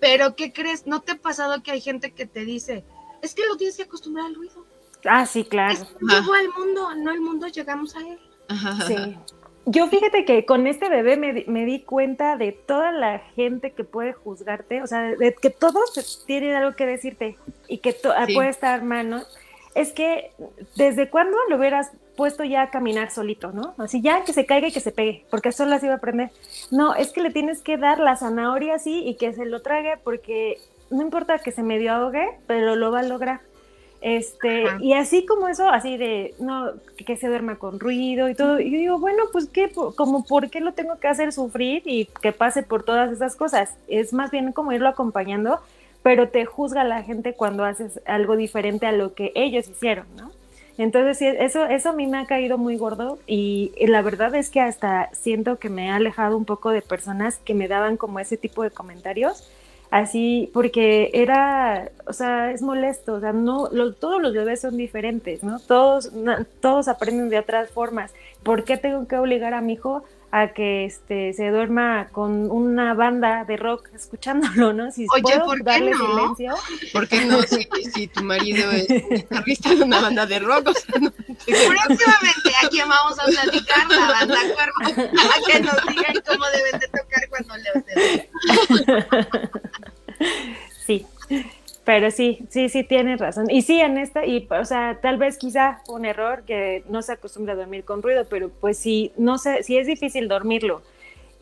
[0.00, 0.86] Pero, ¿qué crees?
[0.86, 2.84] ¿No te ha pasado que hay gente que te dice,
[3.22, 4.64] es que lo tienes que acostumbrar al ruido?
[5.04, 5.72] Ah, sí, claro.
[5.74, 8.18] Es llegó al mundo, no al mundo llegamos a él.
[8.48, 8.86] Ajá.
[8.86, 9.16] Sí.
[9.66, 13.72] Yo fíjate que con este bebé me, di- me di cuenta de toda la gente
[13.72, 18.12] que puede juzgarte, o sea, de que todos tienen algo que decirte y que to-
[18.26, 18.34] Sí.
[18.34, 19.22] puede estar mal, ¿no?
[19.74, 20.30] Es que
[20.76, 23.74] desde cuándo lo hubieras puesto ya a caminar solito, ¿no?
[23.78, 26.30] Así ya que se caiga y que se pegue, porque solo así va a aprender.
[26.70, 29.94] No, es que le tienes que dar la zanahoria así y que se lo trague
[30.02, 30.58] porque
[30.90, 33.40] no importa que se medio ahogue, pero lo va a lograr.
[34.00, 34.78] Este, Ajá.
[34.82, 36.72] y así como eso, así de, no,
[37.06, 38.60] que, se duerma con ruido y todo.
[38.60, 42.04] Y yo digo, bueno, pues qué, como por qué lo tengo que hacer sufrir y
[42.20, 43.74] que pase por todas esas cosas.
[43.88, 45.58] Es más bien como irlo acompañando,
[46.04, 50.30] pero te juzga la gente cuando haces algo diferente a lo que ellos hicieron, ¿no?
[50.76, 54.60] Entonces, eso, eso a mí me ha caído muy gordo y, la verdad es que
[54.60, 58.36] hasta siento que me ha alejado un poco de personas que me daban como ese
[58.36, 59.50] tipo de comentarios,
[59.90, 65.42] así, porque era, o sea, es molesto, o sea, no, todos los bebés son diferentes,
[65.42, 65.58] ¿no?
[65.58, 68.12] Todos, na- todos aprenden de otras formas.
[68.42, 70.04] ¿Por qué tengo que obligar a mi hijo
[70.36, 74.90] a que este, se duerma con una banda de rock escuchándolo, ¿no?
[74.90, 76.34] Si Oye, puedo ¿por qué darle no?
[76.34, 76.54] silencio.
[76.92, 77.40] ¿Por qué no?
[77.42, 81.12] Si, si tu marido es guitarrista de una banda de rock, o sea, no.
[81.12, 86.88] Próximamente aquí vamos a platicar la banda cuervo a que nos digan cómo deben de
[86.88, 88.28] tocar cuando duerme.
[90.84, 91.06] Sí,
[91.84, 93.50] pero sí, sí, sí tienes razón.
[93.50, 97.12] Y sí, en esta, y o sea, tal vez quizá un error que no se
[97.12, 100.82] acostumbra a dormir con ruido, pero pues sí, no sé, si es difícil dormirlo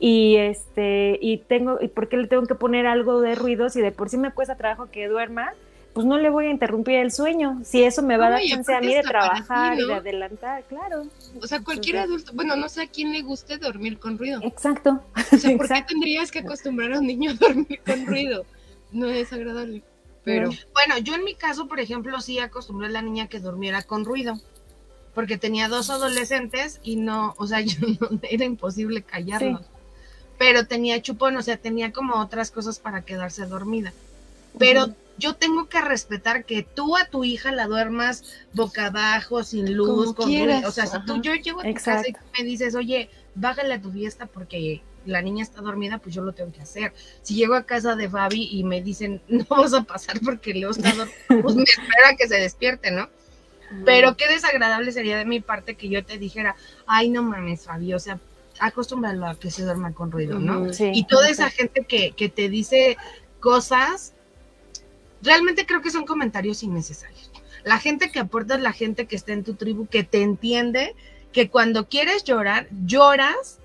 [0.04, 3.80] y este, y tengo, y por qué le tengo que poner algo de ruido si
[3.80, 5.52] de por sí me cuesta trabajo que duerma,
[5.92, 8.74] pues no le voy a interrumpir el sueño, si eso me va a dar chance
[8.74, 11.04] a mí de trabajar y de adelantar, claro.
[11.40, 14.40] O sea, cualquier adulto, bueno, no sé a quién le guste dormir con ruido.
[14.42, 15.04] Exacto.
[15.32, 18.44] O sea, ¿por qué tendrías que acostumbrar a un niño a dormir con ruido?
[18.90, 19.84] No es agradable.
[20.24, 23.82] Pero, Bueno, yo en mi caso, por ejemplo, sí acostumbré a la niña que durmiera
[23.82, 24.38] con ruido.
[25.14, 29.62] Porque tenía dos adolescentes y no, o sea, yo no, era imposible callarlos.
[30.38, 33.92] Pero tenía chupón, o sea, tenía como otras cosas para quedarse dormida.
[34.58, 39.74] Pero yo tengo que respetar que tú a tu hija la duermas boca abajo, sin
[39.74, 40.68] luz, Como con ruido.
[40.68, 43.80] O sea, si tú, yo llego a tu casa y me dices, oye, bájale a
[43.80, 46.92] tu fiesta porque la niña está dormida, pues yo lo tengo que hacer.
[47.22, 50.70] Si llego a casa de Fabi y me dicen, no vas a pasar porque Leo
[50.70, 53.08] está dormido, pues me espera que se despierte, ¿no?
[53.86, 57.94] Pero qué desagradable sería de mi parte que yo te dijera, ay, no mames, Fabi,
[57.94, 58.20] o sea,
[58.58, 60.72] acostúmbralo a que se duerma con ruido, ¿no?
[60.74, 62.98] Sí, Y toda esa gente que, que te dice
[63.40, 64.12] cosas,
[65.22, 67.30] realmente creo que son comentarios innecesarios.
[67.64, 70.94] La gente que aporta es la gente que está en tu tribu, que te entiende,
[71.32, 73.58] que cuando quieres llorar, lloras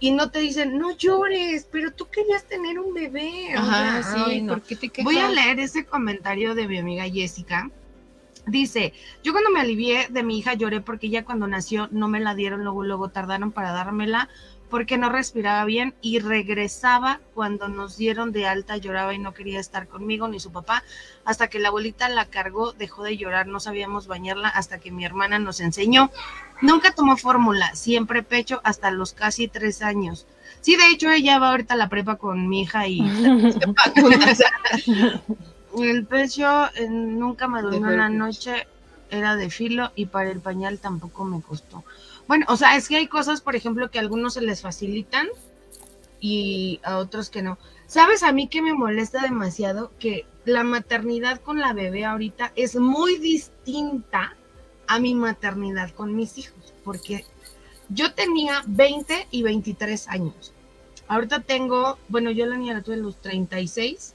[0.00, 3.54] y no te dicen, no llores, pero tú querías tener un bebé.
[3.54, 4.54] O ajá, sea, sí, ay, no.
[4.54, 5.04] ¿por qué te quejas?
[5.04, 7.70] Voy a leer ese comentario de mi amiga Jessica.
[8.46, 12.18] Dice, yo cuando me alivié de mi hija lloré porque ella cuando nació no me
[12.18, 14.30] la dieron, luego, luego tardaron para dármela
[14.70, 19.58] porque no respiraba bien y regresaba cuando nos dieron de alta, lloraba y no quería
[19.60, 20.84] estar conmigo ni su papá,
[21.24, 25.04] hasta que la abuelita la cargó, dejó de llorar, no sabíamos bañarla hasta que mi
[25.04, 26.10] hermana nos enseñó.
[26.62, 30.26] Nunca tomó fórmula, siempre pecho hasta los casi tres años.
[30.60, 33.00] Sí, de hecho ella va ahorita a la prepa con mi hija y
[35.78, 38.08] El pecho eh, nunca me durmió pecho.
[38.10, 38.66] noche,
[39.10, 41.84] era de filo y para el pañal tampoco me costó.
[42.30, 45.26] Bueno, o sea, es que hay cosas, por ejemplo, que a algunos se les facilitan
[46.20, 47.58] y a otros que no.
[47.88, 49.90] ¿Sabes a mí que me molesta demasiado?
[49.98, 54.36] Que la maternidad con la bebé ahorita es muy distinta
[54.86, 57.24] a mi maternidad con mis hijos, porque
[57.88, 60.52] yo tenía 20 y 23 años.
[61.08, 64.14] Ahorita tengo, bueno, yo la niña la tuve a los 36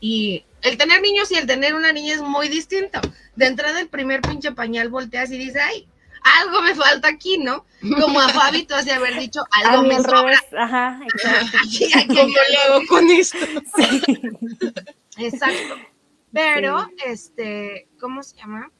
[0.00, 2.98] y el tener niños y el tener una niña es muy distinto.
[3.36, 5.86] De entrada el primer pinche pañal volteas y dices, ay,
[6.22, 7.64] algo me falta aquí, ¿no?
[8.00, 10.22] Como a Fabi tú has de haber dicho, algo me sobra.
[10.22, 11.58] revés, ajá, exacto.
[11.64, 13.38] Aquí, aquí, ¿Cómo le hago con esto?
[13.76, 14.02] Sí.
[15.16, 15.76] Exacto.
[16.32, 18.70] Pero, este, ¿cómo se llama?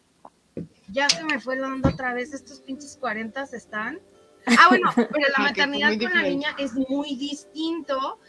[0.88, 4.00] Ya se me fue la onda otra vez, estos pinches 40 están.
[4.46, 8.20] Ah, bueno, pero la maternidad con la niña es muy distinto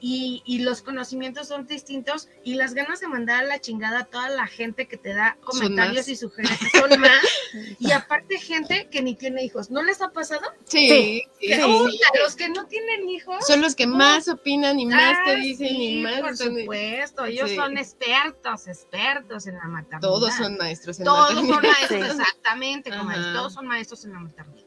[0.00, 4.04] y, y los conocimientos son distintos y las ganas de mandar a la chingada a
[4.04, 7.20] toda la gente que te da Son comentarios y sugerencias son más.
[7.78, 9.70] y aparte gente que ni tiene hijos.
[9.70, 10.40] ¿No les ha pasado?
[10.64, 12.00] Sí, Sí.
[12.22, 15.68] los que no tienen hijos Son los que más opinan y más te Ah, dicen
[15.68, 17.56] sí, y más Por supuesto, ellos Sí.
[17.56, 20.00] son expertos, expertos en la maternidad.
[20.00, 21.72] Todos son maestros en Todos son maternidad.
[21.78, 22.20] maestros, Sí.
[22.22, 23.32] exactamente, como Ajá.
[23.34, 24.66] todos son maestros en la maternidad.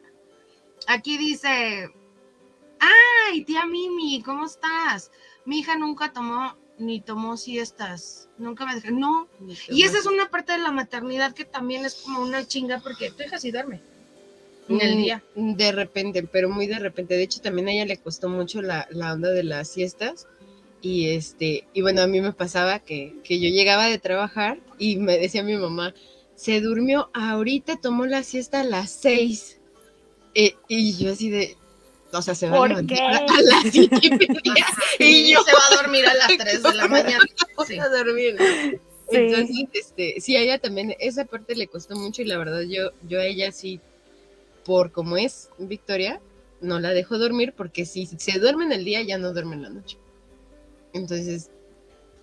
[0.88, 1.90] Aquí dice,
[3.30, 5.12] ay, tía Mimi, ¿cómo estás?
[5.46, 9.30] Mi hija nunca tomó ni tomó siestas, nunca me dejó, no.
[9.70, 13.12] Y esa es una parte de la maternidad que también es como una chinga porque
[13.12, 13.82] tu hija sí duerme
[14.68, 15.24] en el Mm, día.
[15.36, 17.16] De repente, pero muy de repente.
[17.16, 20.28] De hecho, también a ella le costó mucho la, la onda de las siestas.
[20.82, 24.98] Y este, y bueno, a mí me pasaba que, que yo llegaba de trabajar y
[24.98, 25.94] me decía mi mamá,
[26.36, 29.62] se durmió ahorita, tomó la siesta a las seis.
[30.36, 31.58] Eh, y yo así de,
[32.14, 34.66] o sea, se va a ¿Por levantar a las siete y media.
[35.00, 37.24] Y y yo se va a dormir a las 3 de la mañana.
[37.68, 37.80] Sí.
[37.80, 38.38] a dormir.
[39.10, 39.18] Sí.
[39.18, 42.92] Entonces, este, sí, a ella también esa parte le costó mucho y la verdad yo,
[43.08, 43.80] yo a ella sí,
[44.66, 46.22] por como es Victoria,
[46.62, 49.64] no la dejo dormir porque si se duerme en el día ya no duerme en
[49.64, 49.98] la noche.
[50.94, 51.50] Entonces,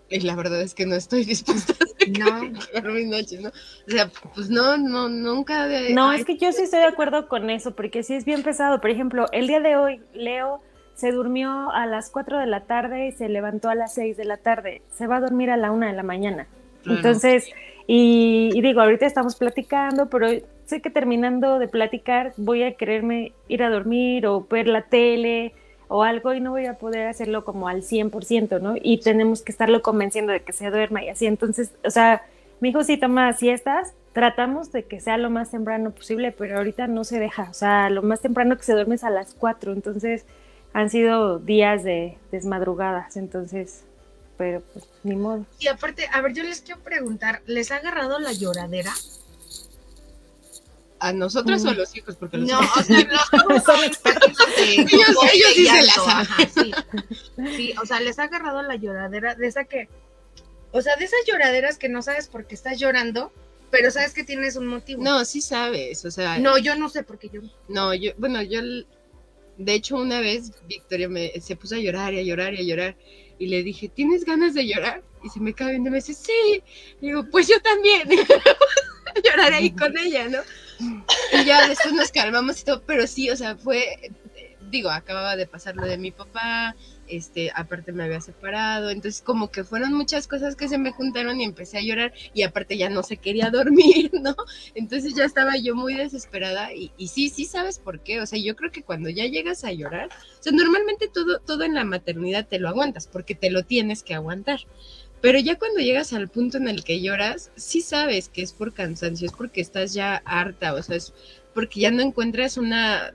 [0.09, 1.87] eh, la verdad es que no estoy dispuesta a
[3.07, 3.49] noches, ¿no?
[3.49, 5.67] O sea, pues no, no, nunca.
[5.67, 8.43] de- No, es que yo sí estoy de acuerdo con eso, porque sí es bien
[8.43, 8.81] pesado.
[8.81, 10.61] Por ejemplo, el día de hoy, Leo
[10.95, 14.25] se durmió a las 4 de la tarde y se levantó a las 6 de
[14.25, 14.83] la tarde.
[14.91, 16.47] Se va a dormir a la 1 de la mañana.
[16.83, 16.99] Claro.
[16.99, 17.49] Entonces,
[17.87, 20.29] y, y digo, ahorita estamos platicando, pero
[20.67, 25.53] sé que terminando de platicar voy a quererme ir a dormir o ver la tele
[25.93, 28.75] o algo y no voy a poder hacerlo como al 100%, ¿no?
[28.81, 31.27] Y tenemos que estarlo convenciendo de que se duerma y así.
[31.27, 32.23] Entonces, o sea,
[32.61, 36.87] mi hijo sí toma siestas, tratamos de que sea lo más temprano posible, pero ahorita
[36.87, 37.49] no se deja.
[37.51, 40.27] O sea, lo más temprano que se duerme es a las 4, entonces
[40.73, 43.85] han sido días de desmadrugadas, entonces,
[44.39, 45.45] pero pues ni modo.
[45.59, 48.93] Y aparte, a ver, yo les quiero preguntar, ¿les ha agarrado la lloradera?
[51.01, 52.17] ¿A nosotros o a los hijos?
[52.17, 53.09] Porque los No, hijos- o sea,
[53.49, 54.37] los Son expertos.
[54.59, 56.27] Ellos- ellos sí se la saben.
[56.27, 56.73] Ajá, sí.
[57.57, 59.89] Sí, o sea, les ha agarrado la lloradera de esa que,
[60.73, 63.33] o sea, de esas lloraderas que no sabes por qué estás llorando,
[63.71, 65.03] pero sabes que tienes un motivo.
[65.03, 67.41] No, sí sabes, o sea, No, yo no sé por qué yo.
[67.69, 72.19] No, yo, bueno, yo, de hecho, una vez Victoria me, se puso a llorar y
[72.19, 72.97] a llorar y a llorar.
[73.39, 75.03] Y le dije, ¿tienes ganas de llorar?
[75.25, 76.63] Y se me cae viendo y me dice, sí.
[77.01, 78.07] Y digo, pues yo también.
[79.25, 80.39] Llorar ahí con ella, ¿no?
[81.33, 84.13] Y ya después nos calmamos y todo, pero sí, o sea, fue,
[84.71, 86.75] digo, acababa de pasar lo de mi papá,
[87.11, 91.41] este, aparte me había separado, entonces como que fueron muchas cosas que se me juntaron
[91.41, 94.37] y empecé a llorar y aparte ya no se quería dormir, ¿no?
[94.75, 98.21] Entonces ya estaba yo muy desesperada y, y sí, sí sabes por qué.
[98.21, 101.65] O sea, yo creo que cuando ya llegas a llorar, o sea, normalmente todo, todo
[101.65, 104.61] en la maternidad te lo aguantas porque te lo tienes que aguantar.
[105.21, 108.73] Pero ya cuando llegas al punto en el que lloras, sí sabes que es por
[108.73, 111.13] cansancio, es porque estás ya harta, o sea, es
[111.55, 113.13] porque ya no encuentras una,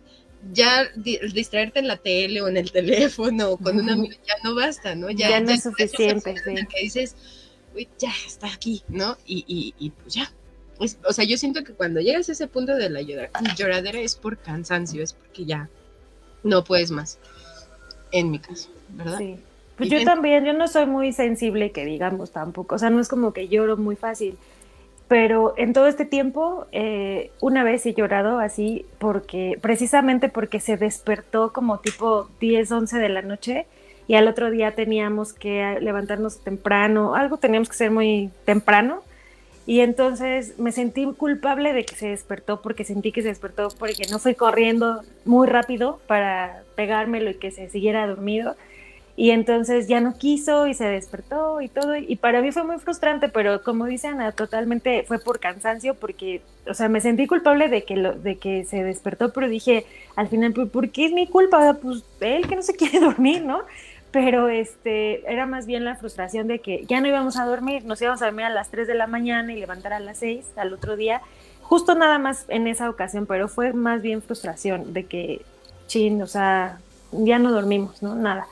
[0.53, 4.35] ya di- distraerte en la tele o en el teléfono o con una amiga ya
[4.43, 5.09] no basta, ¿no?
[5.09, 6.67] Ya no es suficiente, sí.
[6.67, 7.15] que dices,
[7.75, 9.17] uy, ya está aquí, ¿no?
[9.25, 10.31] Y, y, y pues ya.
[10.79, 13.99] Es- o sea, yo siento que cuando llegas a ese punto de la llora- lloradera
[13.99, 15.69] es por cansancio, es porque ya
[16.43, 17.17] no puedes más.
[18.11, 19.17] En mi caso, ¿verdad?
[19.17, 19.37] Sí.
[19.77, 23.09] Pues yo también, yo no soy muy sensible, que digamos tampoco, o sea, no es
[23.09, 24.37] como que lloro muy fácil,
[25.07, 30.77] pero en todo este tiempo, eh, una vez he llorado así, porque precisamente porque se
[30.77, 33.67] despertó como tipo 10, 11 de la noche
[34.07, 39.01] y al otro día teníamos que levantarnos temprano, algo teníamos que hacer muy temprano.
[39.67, 44.05] Y entonces me sentí culpable de que se despertó porque sentí que se despertó porque
[44.11, 48.55] no fui corriendo muy rápido para pegármelo y que se siguiera dormido.
[49.17, 51.95] Y entonces ya no quiso y se despertó y todo.
[51.95, 56.41] Y para mí fue muy frustrante, pero como dice Ana, totalmente fue por cansancio, porque,
[56.67, 59.85] o sea, me sentí culpable de que, lo, de que se despertó, pero dije
[60.17, 61.77] al final, ¿por qué es mi culpa?
[61.81, 63.61] Pues él que no se quiere dormir, ¿no?
[64.11, 68.01] Pero este, era más bien la frustración de que ya no íbamos a dormir, nos
[68.01, 70.73] íbamos a dormir a las 3 de la mañana y levantar a las 6 al
[70.73, 71.21] otro día,
[71.61, 75.41] justo nada más en esa ocasión, pero fue más bien frustración de que,
[75.87, 76.79] chin, o sea,
[77.11, 78.15] ya no dormimos, ¿no?
[78.15, 78.47] Nada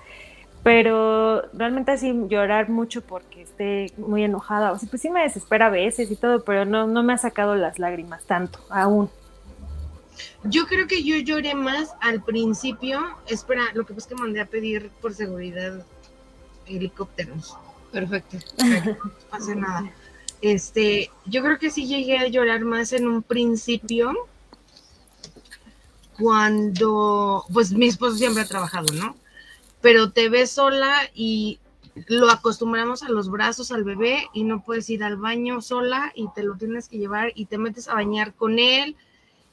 [0.63, 5.67] pero realmente así llorar mucho porque esté muy enojada, o sea, pues sí me desespera
[5.67, 9.09] a veces y todo, pero no, no me ha sacado las lágrimas tanto, aún.
[10.43, 14.39] Yo creo que yo lloré más al principio, espera, lo que pasa es que mandé
[14.39, 15.85] a pedir por seguridad
[16.65, 17.57] helicópteros.
[17.91, 18.37] Perfecto.
[18.57, 19.91] No pasa nada.
[20.41, 24.13] Este, yo creo que sí llegué a llorar más en un principio
[26.19, 29.15] cuando, pues mi esposo siempre ha trabajado, ¿no?
[29.83, 31.59] Pero te ves sola y
[32.07, 36.29] lo acostumbramos a los brazos al bebé y no puedes ir al baño sola y
[36.33, 38.95] te lo tienes que llevar y te metes a bañar con él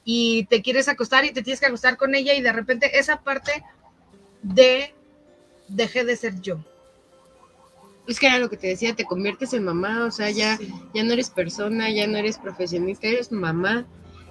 [0.05, 3.23] y te quieres acostar y te tienes que acostar con ella y de repente esa
[3.23, 3.65] parte
[4.43, 4.95] de
[5.67, 6.65] dejé de ser yo.
[8.07, 10.61] Es que era lo que te decía, te conviertes en mamá, o sea, ya,
[10.95, 13.85] ya no eres persona, ya no eres profesionista, eres mamá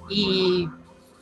[0.09, 0.69] y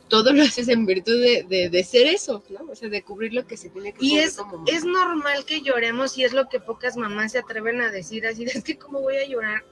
[0.08, 2.70] todo lo haces en virtud de, de, ser eso, ¿no?
[2.70, 6.16] O sea, de cubrir lo que se tiene que y es, es normal que lloremos
[6.18, 9.16] y es lo que pocas mamás se atreven a decir así, es que cómo voy
[9.16, 9.64] a llorar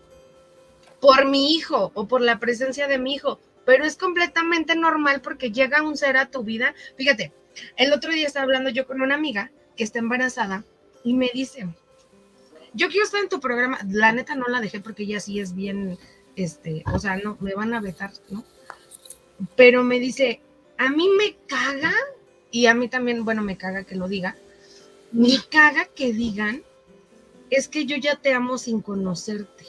[1.01, 5.51] por mi hijo o por la presencia de mi hijo, pero es completamente normal porque
[5.51, 6.75] llega un ser a tu vida.
[6.97, 7.33] Fíjate,
[7.77, 10.65] el otro día estaba hablando yo con una amiga que está embarazada
[11.05, 11.69] y me dice,
[12.73, 15.55] yo quiero estar en tu programa, la neta no la dejé porque ella sí es
[15.55, 15.99] bien,
[16.35, 18.45] este, o sea, no, me van a vetar, ¿no?
[19.57, 20.41] Pero me dice,
[20.79, 21.93] a mí me caga,
[22.51, 24.37] y a mí también, bueno, me caga que lo diga,
[25.13, 26.63] me caga que digan,
[27.51, 29.67] es que yo ya te amo sin conocerte.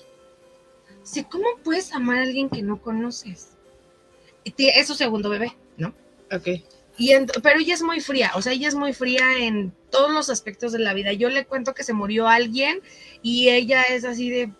[1.03, 3.49] Sí, ¿cómo puedes amar a alguien que no conoces?
[4.57, 5.93] Es su segundo bebé, ¿no?
[6.31, 6.47] Ok.
[6.97, 7.11] Y
[7.43, 10.71] pero ella es muy fría, o sea, ella es muy fría en todos los aspectos
[10.71, 11.13] de la vida.
[11.13, 12.81] Yo le cuento que se murió alguien
[13.21, 14.51] y ella es así de,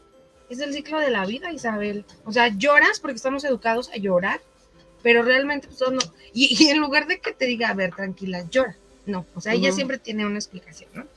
[0.49, 2.05] es el ciclo de la vida, Isabel.
[2.25, 4.39] O sea, lloras porque estamos educados a llorar
[5.07, 5.99] pero realmente pues, no.
[6.33, 9.71] Y, en lugar de que te diga, a ver, tranquila, llora, no, o sea, ella
[9.71, 11.07] siempre tiene una explicación, ¿no?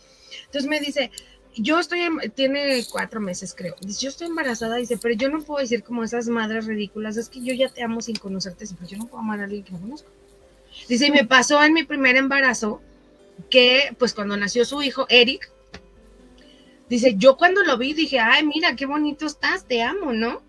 [0.45, 1.11] Entonces me dice,
[1.57, 1.99] yo estoy,
[2.37, 6.05] tiene cuatro meses creo, dice, yo estoy embarazada, dice, pero yo no puedo decir como
[6.05, 9.25] esas madres ridículas, es que yo ya te amo sin conocerte, pero yo no puedo
[9.25, 10.09] amar a alguien que no conozco.
[10.89, 12.81] Dice, y me pasó en mi primer embarazo
[13.51, 15.51] que, pues cuando nació su hijo, Eric,
[16.89, 20.49] dice, yo cuando lo vi dije, ay, mira, qué bonito estás, te amo, ¿no?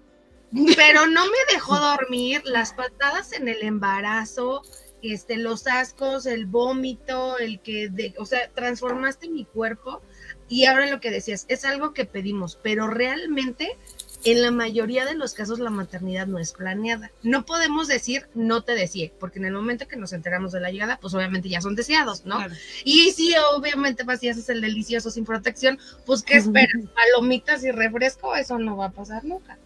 [0.75, 4.63] Pero no me dejó dormir, las patadas en el embarazo,
[5.01, 10.01] este, los ascos, el vómito, el que, de, o sea, transformaste mi cuerpo
[10.47, 13.77] y ahora lo que decías, es algo que pedimos, pero realmente
[14.23, 17.11] en la mayoría de los casos la maternidad no es planeada.
[17.23, 20.69] No podemos decir no te deseé, porque en el momento que nos enteramos de la
[20.69, 22.37] llegada, pues obviamente ya son deseados, ¿no?
[22.83, 26.83] Y si obviamente vas y haces el delicioso sin protección, pues ¿qué esperas?
[26.93, 29.57] Palomitas y refresco, eso no va a pasar nunca.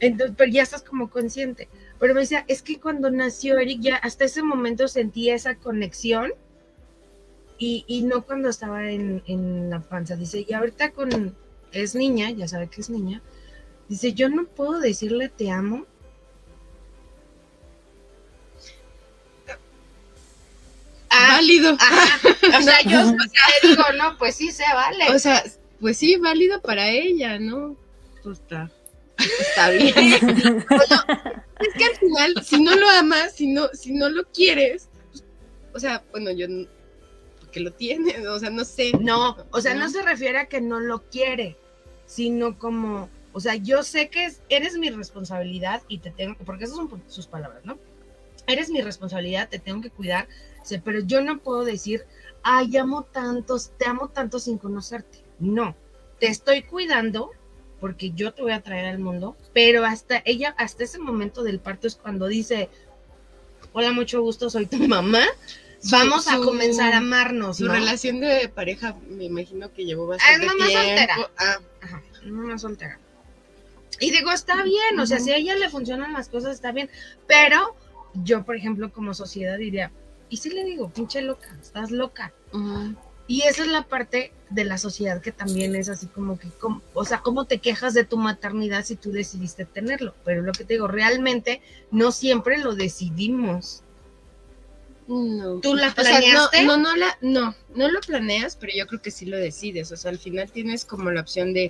[0.00, 1.68] Entonces, pero ya estás como consciente.
[1.98, 6.32] Pero me decía, es que cuando nació Eric, ya hasta ese momento sentía esa conexión
[7.58, 10.16] y, y no cuando estaba en, en, la panza.
[10.16, 11.34] Dice, y ahorita con,
[11.72, 13.22] es niña, ya sabe que es niña,
[13.88, 15.86] dice, yo no puedo decirle te amo.
[21.08, 21.72] Ah, válido.
[21.72, 23.16] O sea, yo
[23.62, 25.14] digo, no, pues sí se vale.
[25.14, 25.42] O sea,
[25.80, 27.74] pues sí, válido para ella, ¿no?
[28.22, 28.70] Pues está
[29.18, 29.94] está bien.
[31.60, 35.24] es que al final, si no lo amas, si no, si no lo quieres, pues,
[35.74, 36.46] o sea, bueno, yo
[37.40, 38.92] porque lo tiene, o sea, no sé.
[39.00, 41.56] No, o sea, no se refiere a que no lo quiere,
[42.06, 46.76] sino como, o sea, yo sé que eres mi responsabilidad y te tengo, porque esas
[46.76, 47.78] son sus palabras, ¿no?
[48.46, 50.28] Eres mi responsabilidad, te tengo que cuidar,
[50.84, 52.04] pero yo no puedo decir,
[52.42, 55.18] ay, amo tantos, te amo tanto sin conocerte.
[55.38, 55.76] No,
[56.18, 57.30] te estoy cuidando
[57.80, 61.58] porque yo te voy a traer al mundo, pero hasta ella, hasta ese momento del
[61.58, 62.68] parto es cuando dice,
[63.72, 65.24] hola, mucho gusto, soy tu mamá,
[65.90, 67.58] vamos a comenzar a amarnos.
[67.58, 71.16] Su relación de pareja, me imagino que llevó ah, bastante es mamá Soltera.
[71.38, 71.58] Ah.
[71.82, 72.98] Ajá, mamá soltera.
[74.00, 76.90] Y digo, está bien, o sea, si a ella le funcionan las cosas, está bien,
[77.26, 77.76] pero
[78.24, 79.90] yo, por ejemplo, como sociedad diría,
[80.28, 82.32] y si le digo, pinche loca, estás loca.
[83.28, 86.48] Y esa es la parte de la sociedad que también es así como que,
[86.94, 90.14] o sea, ¿cómo te quejas de tu maternidad si tú decidiste tenerlo?
[90.24, 91.60] Pero lo que te digo, realmente
[91.90, 93.82] no siempre lo decidimos.
[95.08, 95.60] No.
[95.60, 96.64] ¿Tú la O sea, planeaste?
[96.64, 99.90] no, no, no, la, no, no lo planeas, pero yo creo que sí lo decides.
[99.92, 101.68] O sea, al final tienes como la opción de,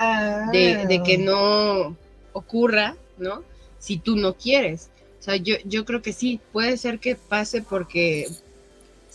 [0.52, 1.96] de, de que no
[2.32, 3.42] ocurra, ¿no?
[3.78, 4.90] Si tú no quieres.
[5.18, 8.28] O sea, yo, yo creo que sí, puede ser que pase porque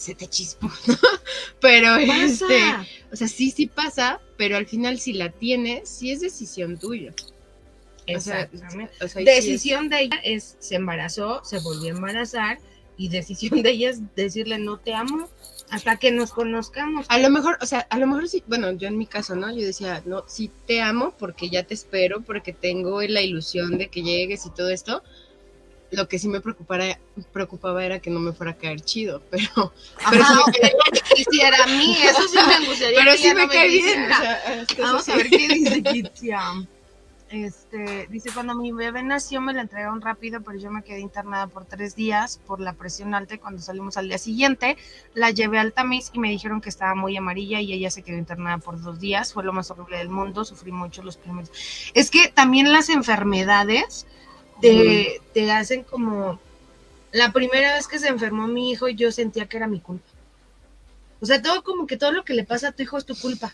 [0.01, 0.95] se te chispó, ¿no?
[1.59, 2.85] Pero este, Pasa.
[3.11, 7.13] o sea, sí, sí pasa, pero al final si la tienes, sí es decisión tuya.
[8.07, 8.93] Exactamente.
[9.03, 12.57] o sea, y sí es- Decisión de ella es, se embarazó, se volvió a embarazar
[12.97, 15.29] y decisión de ella es decirle no te amo
[15.69, 17.05] hasta que nos conozcamos.
[17.09, 19.49] A lo mejor, o sea, a lo mejor sí, bueno, yo en mi caso, ¿no?
[19.55, 23.87] Yo decía, no, sí te amo porque ya te espero, porque tengo la ilusión de
[23.87, 25.01] que llegues y todo esto.
[25.91, 26.97] Lo que sí me preocupara,
[27.33, 29.73] preocupaba era que no me fuera a caer chido, pero,
[30.09, 30.35] pero sí Ajá,
[30.91, 32.97] me quisiera a mí, eso sí me gustaría.
[32.99, 33.83] pero sí me no cae bien.
[33.83, 34.15] quisiera.
[34.17, 36.41] o sea, es que Vamos a ver qué dice Kitia.
[37.29, 41.47] Este, dice, cuando mi bebé nació me la entregaron rápido, pero yo me quedé internada
[41.47, 44.75] por tres días por la presión alta y cuando salimos al día siguiente
[45.13, 48.17] la llevé al tamiz y me dijeron que estaba muy amarilla y ella se quedó
[48.17, 49.31] internada por dos días.
[49.31, 51.51] Fue lo más horrible del mundo, sufrí mucho los primeros.
[51.93, 54.05] Es que también las enfermedades
[54.61, 56.39] te, te hacen como...
[57.11, 60.07] La primera vez que se enfermó mi hijo yo sentía que era mi culpa.
[61.19, 63.15] O sea, todo como que todo lo que le pasa a tu hijo es tu
[63.15, 63.53] culpa.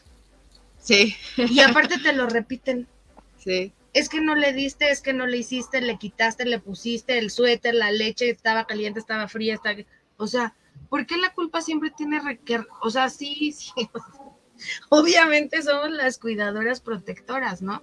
[0.79, 2.87] Sí, Y aparte te lo repiten.
[3.37, 3.73] sí.
[3.93, 7.31] Es que no le diste, es que no le hiciste, le quitaste, le pusiste el
[7.31, 9.77] suéter, la leche estaba caliente, estaba fría, estaba...
[10.17, 10.53] O sea,
[10.89, 12.63] ¿por qué la culpa siempre tiene que...
[12.81, 13.71] O sea, sí, sí.
[14.89, 17.81] Obviamente somos las cuidadoras protectoras, ¿no?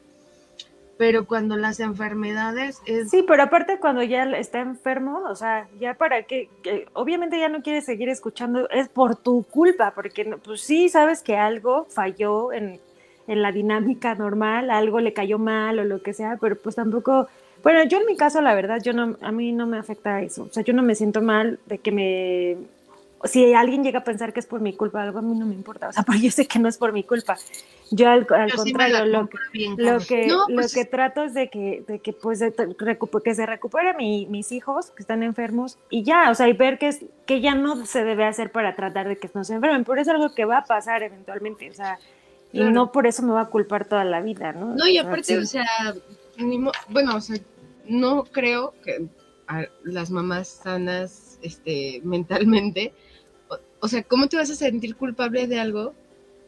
[0.96, 3.10] Pero cuando las enfermedades es...
[3.10, 7.48] Sí, pero aparte cuando ya está enfermo, o sea, ya para qué, que obviamente ya
[7.48, 12.52] no quieres seguir escuchando, es por tu culpa, porque pues sí sabes que algo falló
[12.52, 12.80] en,
[13.26, 17.28] en la dinámica normal, algo le cayó mal o lo que sea, pero pues tampoco,
[17.62, 20.44] bueno, yo en mi caso la verdad, yo no, a mí no me afecta eso,
[20.44, 22.56] o sea, yo no me siento mal de que me,
[23.24, 25.54] si alguien llega a pensar que es por mi culpa algo, a mí no me
[25.54, 27.36] importa, o sea, porque yo sé que no es por mi culpa,
[27.90, 29.76] yo al, al Yo sí me contrario, lo bien,
[30.08, 32.52] que, No, lo pues que trato es de que, de que pues de
[33.24, 36.78] que se recuperen mi- mis hijos que están enfermos y ya, o sea, y ver
[36.78, 39.84] que es que ya no se debe hacer para tratar de que no se enfermen,
[39.84, 41.98] por eso es algo que va a pasar eventualmente, o sea,
[42.52, 42.70] Claro.
[42.70, 44.74] y no por eso me va a culpar toda la vida, ¿no?
[44.76, 45.34] No, y aparte, sí.
[45.36, 45.64] o sea,
[46.36, 47.36] ni mo- bueno, o sea,
[47.88, 49.06] no creo que
[49.48, 52.92] a las mamás sanas, este, mentalmente,
[53.84, 55.94] o, sea, ¿cómo te vas a sentir culpable de algo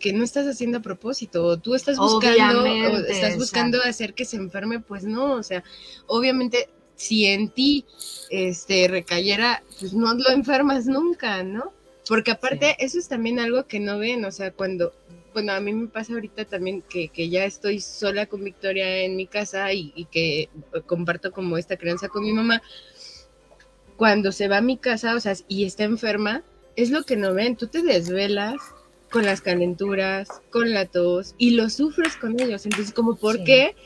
[0.01, 1.45] que no estás haciendo a propósito?
[1.45, 5.63] O tú estás buscando, o estás buscando hacer que se enferme, pues no, o sea,
[6.07, 7.85] obviamente, si en ti,
[8.31, 11.75] este, recayera, pues no lo enfermas nunca, ¿no?
[12.09, 14.95] Porque aparte, eso es también algo que no ven, o sea, cuando,
[15.35, 19.15] bueno, a mí me pasa ahorita también que, que ya estoy sola con Victoria en
[19.15, 20.49] mi casa y, y que
[20.87, 22.63] comparto como esta crianza con mi mamá.
[23.99, 26.43] Cuando se va a mi casa, o sea, y está enferma,
[26.77, 27.57] es lo que no ven.
[27.57, 28.57] Tú te desvelas
[29.11, 32.65] con las calenturas, con la tos y lo sufres con ellos.
[32.67, 33.45] Entonces, como, ¿por Sí.
[33.45, 33.77] qué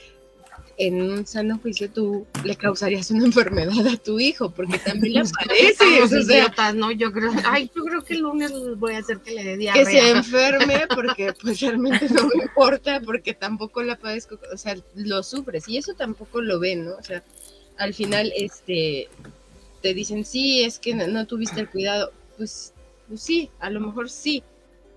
[0.77, 4.51] en un sano juicio tú le causarías una enfermedad a tu hijo?
[4.51, 6.03] Porque también le Estamos aparece.
[6.03, 6.91] o sea, idiotas, ¿no?
[6.91, 9.57] Yo creo, ay, yo creo que el lunes voy a hacer que le dé que
[9.59, 9.85] diarrea.
[9.85, 15.23] se enferme porque pues realmente no me importa porque tampoco la padezco, o sea, lo
[15.23, 16.93] sufres y eso tampoco lo ven, ¿no?
[16.97, 17.23] O sea,
[17.77, 19.09] al final este
[19.83, 22.73] te dicen, "Sí, es que no, no tuviste el cuidado." Pues
[23.11, 24.43] pues sí, a lo mejor sí.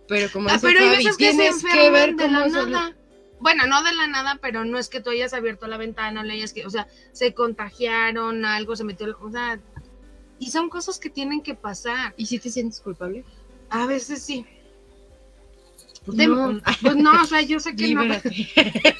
[0.07, 2.95] Pero como Ah, dice pero Fabi, que tienes que ver de cómo la nada.
[3.39, 6.33] Bueno, no de la nada, pero no es que tú hayas abierto la ventana, le
[6.33, 9.59] hayas que, o sea, se contagiaron, algo se metió, o sea,
[10.39, 12.13] y son cosas que tienen que pasar.
[12.15, 13.25] ¿Y si te sientes culpable?
[13.69, 14.45] A veces sí.
[16.05, 16.61] Pues De- no.
[16.81, 18.03] pues no, o sea, yo sé que no.
[18.03, 18.29] Libérate.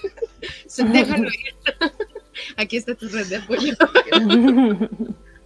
[0.68, 1.92] Se- Déjalo ir.
[2.58, 3.74] Aquí está tu red de apoyo.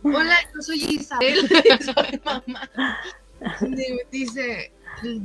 [0.03, 1.47] Hola, yo soy Isabel,
[1.82, 2.70] soy mamá.
[4.11, 4.71] Dice,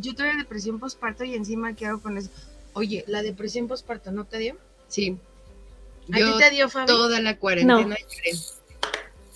[0.01, 2.31] yo tuve depresión postparto y encima, ¿qué hago con eso?
[2.75, 4.57] Oye, la depresión postparto, ¿no te dio?
[4.89, 5.19] Sí.
[6.13, 6.87] ¿A Yo ti te dio, Fabi?
[6.87, 8.33] toda la cuarentena lloré.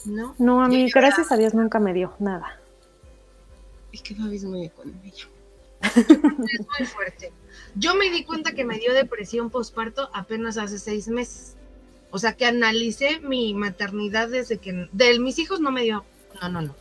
[0.06, 0.34] ¿No?
[0.38, 2.60] No, a mí, Yo gracias a Dios, nunca me dio nada.
[3.92, 5.28] Es que Fabi es muy económica.
[5.82, 7.32] es muy fuerte.
[7.74, 11.56] Yo me di cuenta que me dio depresión postparto apenas hace seis meses.
[12.10, 14.88] O sea, que analicé mi maternidad desde que...
[14.92, 16.04] De mis hijos no me dio...
[16.40, 16.74] No, no, no.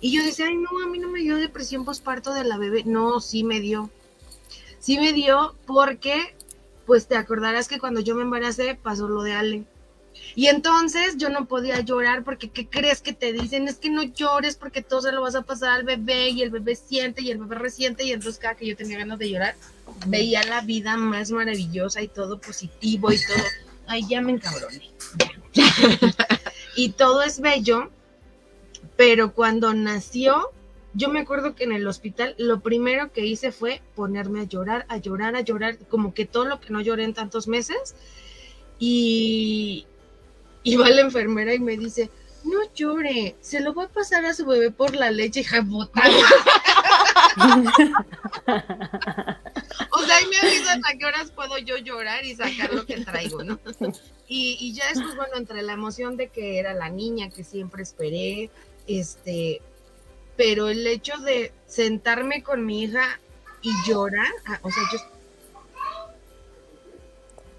[0.00, 2.84] Y yo decía, ay, no, a mí no me dio depresión postparto de la bebé.
[2.84, 3.90] No, sí me dio.
[4.78, 6.34] Sí me dio porque,
[6.86, 9.64] pues te acordarás que cuando yo me embaracé pasó lo de Ale.
[10.34, 13.66] Y entonces yo no podía llorar porque, ¿qué crees que te dicen?
[13.66, 16.50] Es que no llores porque todo se lo vas a pasar al bebé y el
[16.50, 19.56] bebé siente y el bebé resiente y entonces cada que yo tenía ganas de llorar,
[20.06, 23.44] veía la vida más maravillosa y todo positivo y todo.
[23.86, 24.90] Ay, ya me encabroné.
[26.76, 27.90] y todo es bello,
[28.98, 30.50] pero cuando nació,
[30.92, 34.86] yo me acuerdo que en el hospital lo primero que hice fue ponerme a llorar,
[34.88, 37.94] a llorar, a llorar, como que todo lo que no lloré en tantos meses.
[38.80, 39.86] Y,
[40.64, 42.10] y va la enfermera y me dice,
[42.42, 46.08] no llore, se lo va a pasar a su bebé por la leche, hija botada.
[49.92, 53.04] o sea, ahí me avisa hasta qué horas puedo yo llorar y sacar lo que
[53.04, 53.60] traigo, ¿no?
[54.26, 57.84] Y, y ya después, bueno, entre la emoción de que era la niña que siempre
[57.84, 58.50] esperé,
[58.88, 59.60] este,
[60.36, 63.20] pero el hecho de sentarme con mi hija
[63.62, 64.98] y llorar, ah, o sea, yo...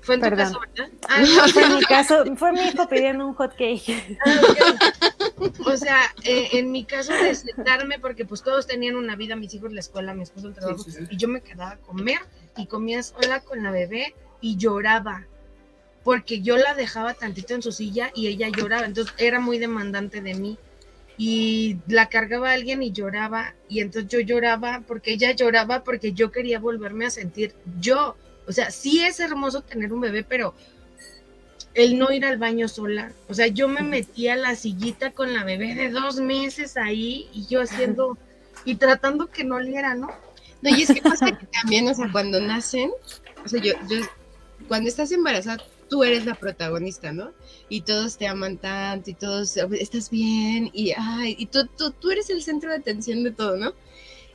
[0.01, 0.89] Fue en tu caso, ¿verdad?
[1.09, 4.17] Ah, No, fue en mi caso, fue mi hijo pidiendo un hot cake.
[4.25, 4.41] Ah.
[5.65, 9.53] O sea, eh, en mi caso de sentarme, porque pues todos tenían una vida, mis
[9.53, 12.19] hijos la escuela, mi esposo el trabajo, y yo me quedaba a comer
[12.57, 15.25] y comía sola con la bebé y lloraba,
[16.03, 20.21] porque yo la dejaba tantito en su silla y ella lloraba, entonces era muy demandante
[20.21, 20.57] de mí.
[21.21, 26.13] Y la cargaba a alguien y lloraba, y entonces yo lloraba porque ella lloraba porque
[26.13, 28.15] yo quería volverme a sentir yo.
[28.47, 30.55] O sea, sí es hermoso tener un bebé, pero
[31.73, 33.11] el no ir al baño sola.
[33.27, 37.29] O sea, yo me metía a la sillita con la bebé de dos meses ahí
[37.33, 38.17] y yo haciendo
[38.63, 40.07] y tratando que no oliera, ¿no?
[40.61, 42.91] No, y es que pasa que también, o sea, cuando nacen,
[43.43, 43.97] o sea, yo, yo,
[44.67, 47.31] cuando estás embarazada, tú eres la protagonista, ¿no?
[47.67, 52.11] Y todos te aman tanto y todos, estás bien y, ay, y tú, tú, tú
[52.11, 53.73] eres el centro de atención de todo, ¿no?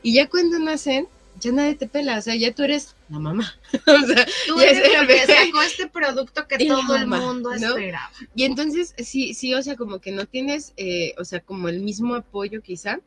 [0.03, 1.09] Y ya cuando nacen,
[1.41, 3.55] ya nadie te pela, o sea, ya tú eres la mamá.
[3.87, 7.69] o sea, Tú eres es el que sacó este producto que todo el mundo ¿no?
[7.77, 8.11] esperaba.
[8.35, 11.81] Y entonces, sí, sí, o sea, como que no tienes, eh, o sea, como el
[11.81, 13.01] mismo apoyo quizá.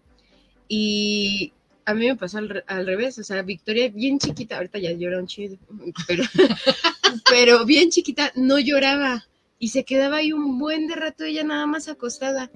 [0.70, 1.54] Y
[1.88, 5.20] a mí me pasó al, al revés, o sea, Victoria bien chiquita, ahorita ya llora
[5.20, 5.58] un chido,
[6.06, 6.24] pero,
[7.30, 9.26] pero bien chiquita no lloraba
[9.58, 12.52] y se quedaba ahí un buen de rato ella nada más acostada.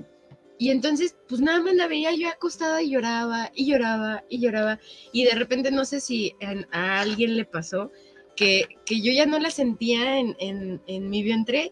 [0.59, 4.79] Y entonces, pues nada más la veía yo acostada y lloraba y lloraba y lloraba.
[5.13, 7.89] Y de repente no sé si en- a alguien le pasó
[8.35, 11.71] que, que yo ya no la sentía en, en, en mi vientre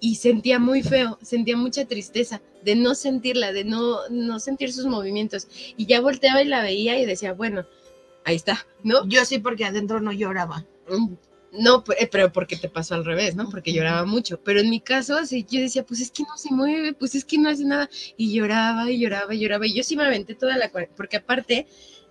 [0.00, 4.86] y sentía muy feo, sentía mucha tristeza de no sentirla, de no, no sentir sus
[4.86, 5.46] movimientos.
[5.76, 7.66] Y ya volteaba y la veía y decía, bueno,
[8.24, 9.06] ahí está, ¿no?
[9.06, 10.64] Yo sí, porque adentro no lloraba.
[10.88, 11.14] Mm,
[11.52, 13.50] No, eh, pero porque te pasó al revés, ¿no?
[13.50, 14.40] Porque lloraba mucho.
[14.42, 17.24] Pero en mi caso, así yo decía, pues es que no se mueve, pues es
[17.24, 17.90] que no hace nada.
[18.16, 19.66] Y lloraba y lloraba y lloraba.
[19.66, 21.66] Y yo sí me aventé toda la cuarentena, porque aparte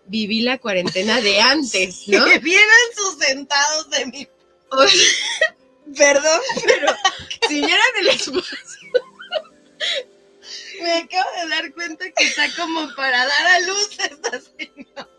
[0.08, 2.26] viví la cuarentena de antes, ¿no?
[2.26, 4.28] Que vienen sus sentados de mi...
[5.96, 6.94] Perdón, pero
[7.48, 8.90] si vieran el espacio.
[10.82, 15.10] Me acabo de dar cuenta que está como para dar a luz esta señora.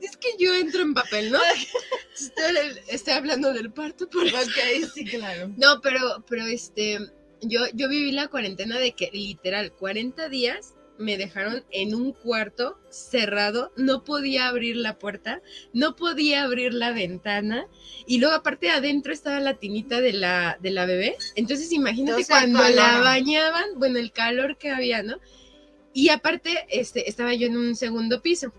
[0.00, 1.40] Es que yo entro en papel, ¿no?
[2.14, 5.52] Estoy, estoy hablando del parto, por Ok, sí, claro.
[5.56, 6.98] No, pero, pero este,
[7.42, 12.78] yo, yo viví la cuarentena de que literal 40 días me dejaron en un cuarto
[12.90, 15.40] cerrado, no podía abrir la puerta,
[15.72, 17.66] no podía abrir la ventana
[18.06, 21.16] y luego aparte adentro estaba la tinita de la, de la bebé.
[21.36, 25.18] Entonces imagínate Entonces, cuando la bañaban, bueno, el calor que había, ¿no?
[25.92, 28.52] Y aparte, este, estaba yo en un segundo piso.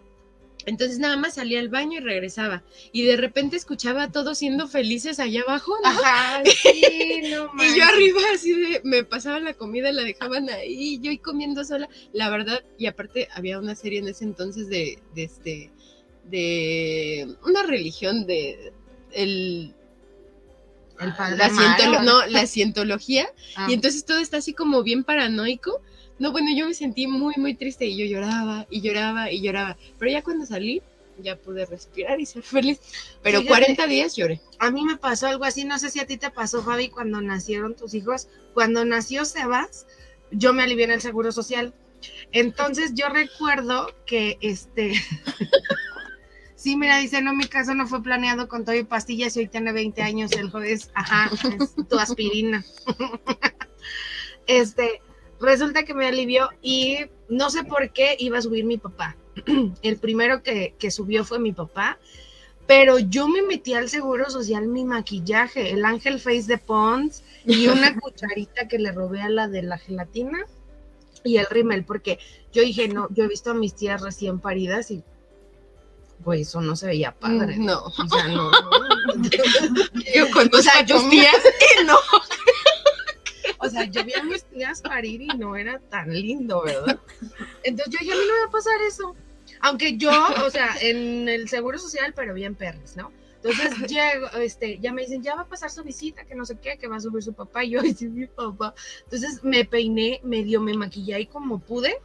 [0.66, 2.64] Entonces nada más salía al baño y regresaba.
[2.92, 5.90] Y de repente escuchaba a todos siendo felices allá abajo, ¿no?
[5.90, 11.00] Ajá, sí, no Y yo arriba así de, me pasaban la comida, la dejaban ahí,
[11.02, 15.00] yo y comiendo sola, la verdad, y aparte había una serie en ese entonces de,
[15.16, 15.72] de este,
[16.26, 18.74] de una religión de
[19.14, 19.74] el
[21.00, 22.02] El padre la, malo.
[22.04, 23.68] no, la cientología, Ah.
[23.70, 25.82] y entonces todo está así como bien paranoico.
[26.20, 29.78] No, bueno, yo me sentí muy, muy triste y yo lloraba y lloraba y lloraba.
[29.98, 30.82] Pero ya cuando salí,
[31.22, 32.80] ya pude respirar y ser feliz.
[33.24, 33.60] Pero Fíjate.
[33.60, 34.42] 40 días lloré.
[34.60, 37.22] A mí me pasó algo así, no sé si a ti te pasó, Fabi, cuando
[37.22, 38.28] nacieron tus hijos.
[38.54, 39.88] Cuando nació Sebas,
[40.32, 41.74] yo me alivié en el Seguro Social.
[42.32, 44.94] Entonces yo recuerdo que este...
[46.56, 49.48] Sí, mira, dice, no, mi caso no fue planeado con todo y pastillas y hoy
[49.48, 52.66] tiene 20 años, el jueves, ajá, es tu aspirina.
[54.46, 55.02] Este,
[55.40, 56.98] resulta que me alivió y
[57.30, 59.16] no sé por qué iba a subir mi papá.
[59.82, 61.98] El primero que, que subió fue mi papá
[62.70, 67.68] pero yo me metí al seguro social mi maquillaje, el Ángel Face de Pons y
[67.68, 70.46] una cucharita que le robé a la de la gelatina
[71.24, 72.20] y el rímel, porque
[72.54, 75.04] yo dije, no, yo he visto a mis tías recién paridas y
[76.24, 77.58] pues eso no se veía padre.
[77.58, 77.86] Mm, No.
[77.86, 78.52] O sea, no.
[78.52, 78.60] no.
[80.16, 81.36] Yo conozco O sea, yo tías
[81.82, 81.98] y no.
[83.60, 87.00] O sea, yo vi a mis tías parir y no era tan lindo, ¿verdad?
[87.64, 89.16] Entonces yo dije, a mí no me va a pasar eso.
[89.62, 90.12] Aunque yo,
[90.46, 93.12] o sea, en el seguro social, pero bien perres, ¿no?
[93.44, 96.58] Entonces llego, este, ya me dicen, ya va a pasar su visita, que no sé
[96.62, 98.74] qué, que va a subir su papá, y yo, ay, sí, mi papá.
[99.04, 102.00] Entonces me peiné, medio me maquillé ahí como pude.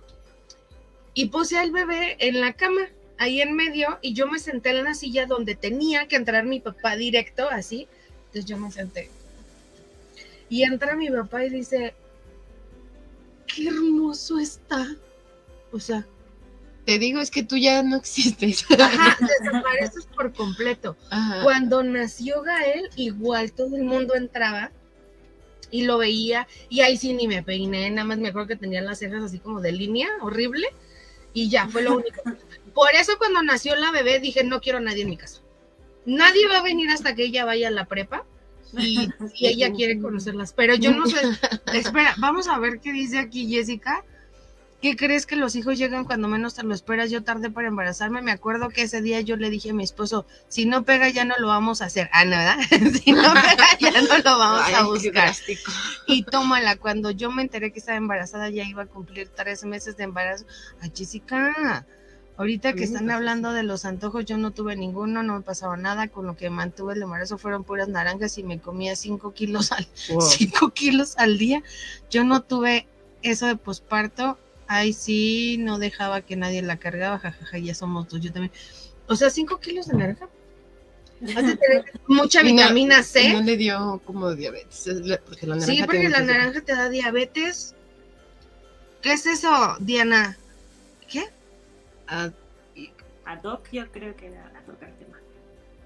[1.14, 2.88] y puse al bebé en la cama,
[3.18, 6.60] ahí en medio, y yo me senté en la silla donde tenía que entrar mi
[6.60, 7.86] papá directo, así.
[8.26, 9.10] Entonces yo me senté.
[10.48, 11.94] Y entra mi papá y dice,
[13.46, 14.94] qué hermoso está.
[15.72, 16.06] O sea,
[16.84, 18.64] Te digo, es que tú ya no existes.
[18.78, 20.96] ajá, desapareces por completo.
[21.10, 21.42] Ajá.
[21.42, 24.70] Cuando nació Gael, igual todo el mundo entraba
[25.70, 28.84] y lo veía, y ahí sí ni me peiné, nada más me acuerdo que tenían
[28.84, 30.68] las cejas así como de línea, horrible,
[31.32, 32.22] y ya, fue lo único.
[32.74, 35.40] Por eso cuando nació la bebé dije, no quiero a nadie en mi casa.
[36.06, 38.24] Nadie va a venir hasta que ella vaya a la prepa
[38.78, 41.18] y, y ella quiere conocerlas, pero yo no sé,
[41.72, 44.04] espera, vamos a ver qué dice aquí Jessica.
[44.84, 47.10] ¿Qué crees que los hijos llegan cuando menos te lo esperas?
[47.10, 48.20] Yo tardé para embarazarme.
[48.20, 51.24] Me acuerdo que ese día yo le dije a mi esposo, si no pega ya
[51.24, 52.10] no lo vamos a hacer.
[52.12, 52.58] Ah, ¿no, ¿verdad?
[53.02, 55.32] si no pega ya no lo vamos Ay, a buscar.
[56.06, 59.96] Y tómala, cuando yo me enteré que estaba embarazada, ya iba a cumplir tres meses
[59.96, 60.44] de embarazo.
[60.82, 61.86] Ay, Jessica,
[62.36, 65.76] ahorita que están pasó hablando de los antojos, yo no tuve ninguno, no me pasaba
[65.76, 66.08] nada.
[66.08, 69.86] Con lo que mantuve el embarazo fueron puras naranjas y me comía cinco kilos al,
[70.10, 70.20] Wow.
[70.20, 71.62] cinco kilos al día.
[72.10, 72.86] Yo no tuve
[73.22, 74.38] eso de posparto.
[74.66, 78.52] Ay, sí, no dejaba que nadie la cargaba, jajaja, ya somos dos, yo también.
[79.06, 80.28] O sea, cinco kilos de naranja.
[82.08, 83.32] Mucha no- vitamina C.
[83.32, 84.86] No le dio como diabetes.
[85.26, 87.74] Porque la naranja Sí, porque la naranja te da diabetes.
[89.02, 90.36] ¿Qué es eso, Diana?
[91.08, 91.24] ¿Qué?
[92.08, 92.30] Ah,
[93.26, 95.16] Ad hoc, yo creo que era ad hoc al tema.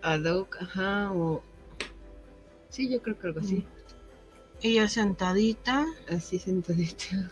[0.03, 1.43] Adoc, ajá, o...
[2.71, 3.65] Sí, yo creo que algo así.
[4.63, 5.87] Ella sentadita.
[6.11, 7.31] Así sentadita.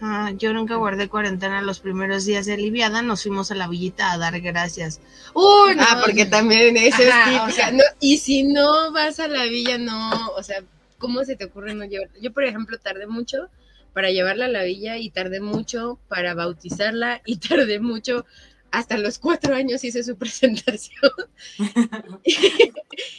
[0.00, 3.00] Ajá, yo nunca guardé cuarentena los primeros días de aliviada.
[3.02, 5.00] Nos fuimos a la villita a dar gracias.
[5.34, 5.82] Uy, no.
[5.82, 7.44] Ah, porque también eso es Ajá, típica.
[7.46, 10.62] o sea- No, y si no vas a la villa, no, o sea,
[10.98, 12.08] ¿cómo se te ocurre no llevar?
[12.20, 13.48] Yo, por ejemplo, tardé mucho
[13.96, 18.26] para llevarla a la villa y tardé mucho para bautizarla y tardé mucho,
[18.70, 21.10] hasta los cuatro años hice su presentación.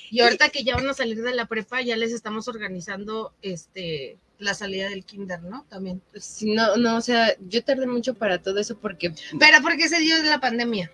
[0.10, 4.18] Y ahorita que ya van a salir de la prepa, ya les estamos organizando este
[4.40, 5.66] la salida del kinder, ¿no?
[5.68, 6.02] También.
[6.16, 10.00] Si no, no, o sea, yo tardé mucho para todo eso porque, Pero porque se
[10.00, 10.92] dio la pandemia.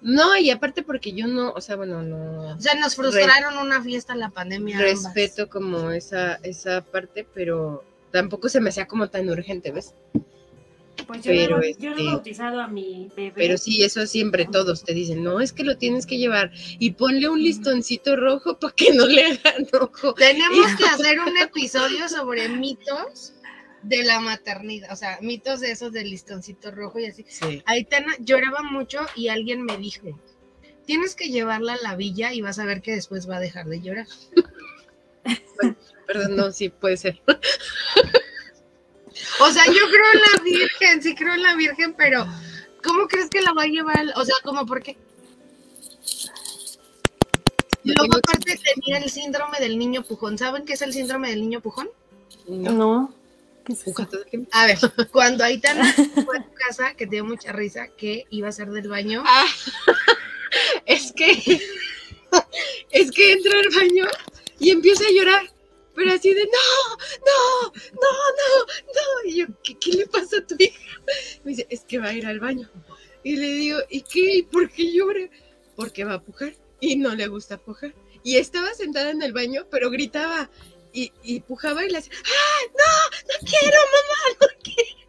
[0.00, 3.82] no, y aparte porque yo no, o sea, bueno, no O sea, nos frustraron una
[3.82, 4.78] fiesta en la pandemia.
[4.78, 5.04] ambas.
[5.04, 7.84] respeto como esa, esa parte, pero
[8.14, 9.92] tampoco se me hacía como tan urgente, ¿ves?
[11.04, 13.32] Pues yo, Pero, no, yo no he este, bautizado a mi bebé.
[13.34, 16.92] Pero sí, eso siempre todos te dicen, no, es que lo tienes que llevar y
[16.92, 20.14] ponle un listoncito rojo para que no le hagan ojo.
[20.14, 23.34] Tenemos que hacer un episodio sobre mitos
[23.82, 27.26] de la maternidad, o sea, mitos de esos del listoncito rojo y así.
[27.28, 27.64] Sí.
[27.66, 30.20] Aitana lloraba mucho y alguien me dijo,
[30.86, 33.66] tienes que llevarla a la villa y vas a ver que después va a dejar
[33.66, 34.06] de llorar.
[36.06, 37.20] Perdón, no, sí, puede ser.
[39.40, 42.26] O sea, yo creo en la Virgen, sí creo en la Virgen, pero
[42.82, 44.12] ¿cómo crees que la va a llevar?
[44.16, 44.96] O sea, ¿cómo por qué?
[47.84, 50.38] Luego aparte tenía el síndrome del niño pujón.
[50.38, 51.88] ¿Saben qué es el síndrome del niño pujón?
[52.48, 53.14] No.
[54.52, 54.78] A ver,
[55.10, 58.70] cuando Aitana fue a tu casa, que te dio mucha risa, que iba a ser
[58.70, 59.22] del baño.
[59.26, 59.46] Ah,
[60.86, 61.30] es que,
[62.90, 64.06] es que entra al baño
[64.58, 65.50] y empieza a llorar,
[65.94, 69.28] pero así de, no, no, no, no, no.
[69.28, 71.00] Y yo, ¿qué, qué le pasa a tu hija?
[71.44, 72.70] Me dice, es que va a ir al baño.
[73.22, 74.36] Y le digo, ¿y qué?
[74.36, 75.28] ¿Y por qué llora?
[75.76, 77.94] Porque va a pujar y no le gusta pujar.
[78.22, 80.50] Y estaba sentada en el baño, pero gritaba
[80.92, 85.04] y, y pujaba y le hacía, ¡ah, no, no quiero, mamá, no quiero!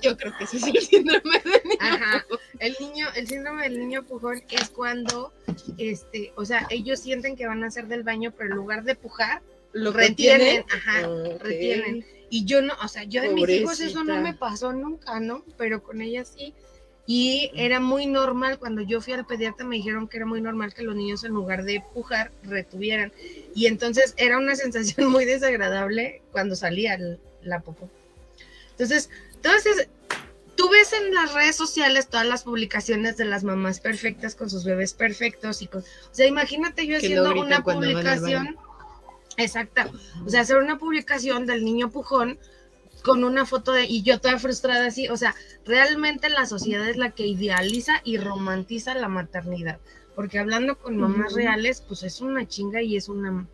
[0.00, 2.24] Yo creo que ese es el síndrome de niño Ajá.
[2.60, 5.32] El niño, el síndrome del niño pujón es cuando,
[5.76, 8.94] este, o sea, ellos sienten que van a hacer del baño, pero en lugar de
[8.94, 9.42] pujar,
[9.74, 10.82] lo retienen, contiene.
[11.02, 11.42] ajá, Ok.
[11.42, 12.06] retienen.
[12.30, 15.44] Y yo no, o sea, yo de mis hijos eso no me pasó nunca, ¿no?
[15.58, 16.54] Pero con ella sí.
[17.06, 20.72] Y era muy normal, cuando yo fui al pediatra me dijeron que era muy normal
[20.72, 23.12] que los niños en lugar de pujar retuvieran.
[23.54, 27.90] Y entonces era una sensación muy desagradable cuando salía el- la popó.
[28.70, 29.86] Entonces, entonces,
[30.56, 34.64] tú ves en las redes sociales todas las publicaciones de las mamás perfectas con sus
[34.64, 38.56] bebés perfectos y con, o sea, imagínate yo haciendo una publicación,
[39.36, 39.90] exacta,
[40.24, 42.38] o sea, hacer una publicación del niño pujón
[43.02, 45.34] con una foto de, y yo toda frustrada así, o sea,
[45.66, 49.78] realmente la sociedad es la que idealiza y romantiza la maternidad,
[50.14, 53.46] porque hablando con mamás reales, pues es una chinga y es una,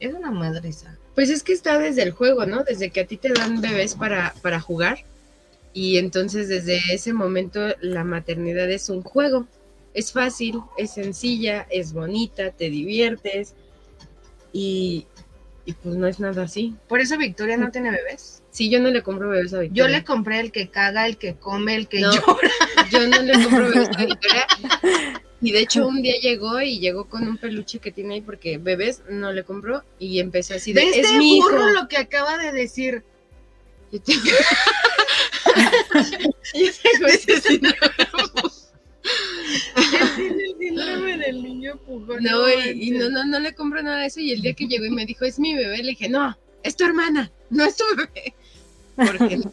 [0.00, 0.96] es una madriza.
[1.14, 2.62] Pues es que está desde el juego, ¿no?
[2.62, 4.98] Desde que a ti te dan bebés para, para jugar.
[5.72, 9.46] Y entonces desde ese momento la maternidad es un juego.
[9.94, 13.54] Es fácil, es sencilla, es bonita, te diviertes.
[14.60, 15.06] Y,
[15.66, 16.74] Y pues no es nada así.
[16.88, 18.42] Por eso Victoria no tiene bebés.
[18.50, 19.84] Sí, yo no le compro bebés a Victoria.
[19.84, 22.12] Yo le compré el que caga, el que come, el que No.
[22.12, 22.50] llora.
[22.90, 24.46] Yo no le compro bebés a Victoria.
[25.40, 28.58] Y de hecho un día llegó y llegó con un peluche que tiene ahí porque
[28.58, 31.48] bebés no le compró y empezó así de, ¿De es este mi hijo.
[31.50, 33.04] burro lo que acaba de decir?
[33.92, 34.18] Yo tengo-
[39.76, 42.22] el síndrome del niño pujón.
[42.22, 44.20] No, y, y no, no, no le compro nada de eso.
[44.20, 46.76] Y el día que llegó y me dijo, es mi bebé, le dije, no, es
[46.76, 48.34] tu hermana, no es tu bebé.
[48.96, 49.50] Porque, no,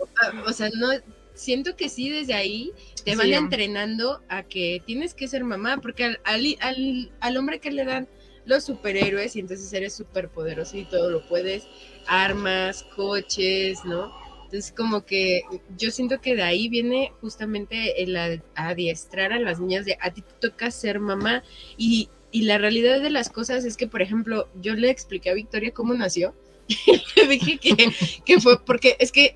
[0.48, 0.90] o sea, no,
[1.34, 2.72] siento que sí, desde ahí
[3.04, 3.34] te van Sí.
[3.34, 7.86] entrenando a que tienes que ser mamá, porque al, al, al- al hombre que le
[7.86, 8.08] dan
[8.46, 11.68] los superhéroes y entonces eres súper poderoso y todo lo puedes,
[12.08, 14.14] armas, coches, ¿no?
[14.56, 15.42] Entonces como que
[15.78, 18.16] yo siento que de ahí viene justamente el
[18.56, 21.44] adiestrar a las niñas de a ti te toca ser mamá
[21.78, 25.34] y, y la realidad de las cosas es que, por ejemplo, yo le expliqué a
[25.34, 26.34] Victoria cómo nació
[26.70, 27.76] y le dije que,
[28.24, 29.36] que fue porque es que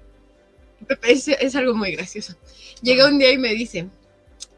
[1.02, 2.38] es, es algo muy gracioso.
[2.82, 3.90] Llega un día y me dice,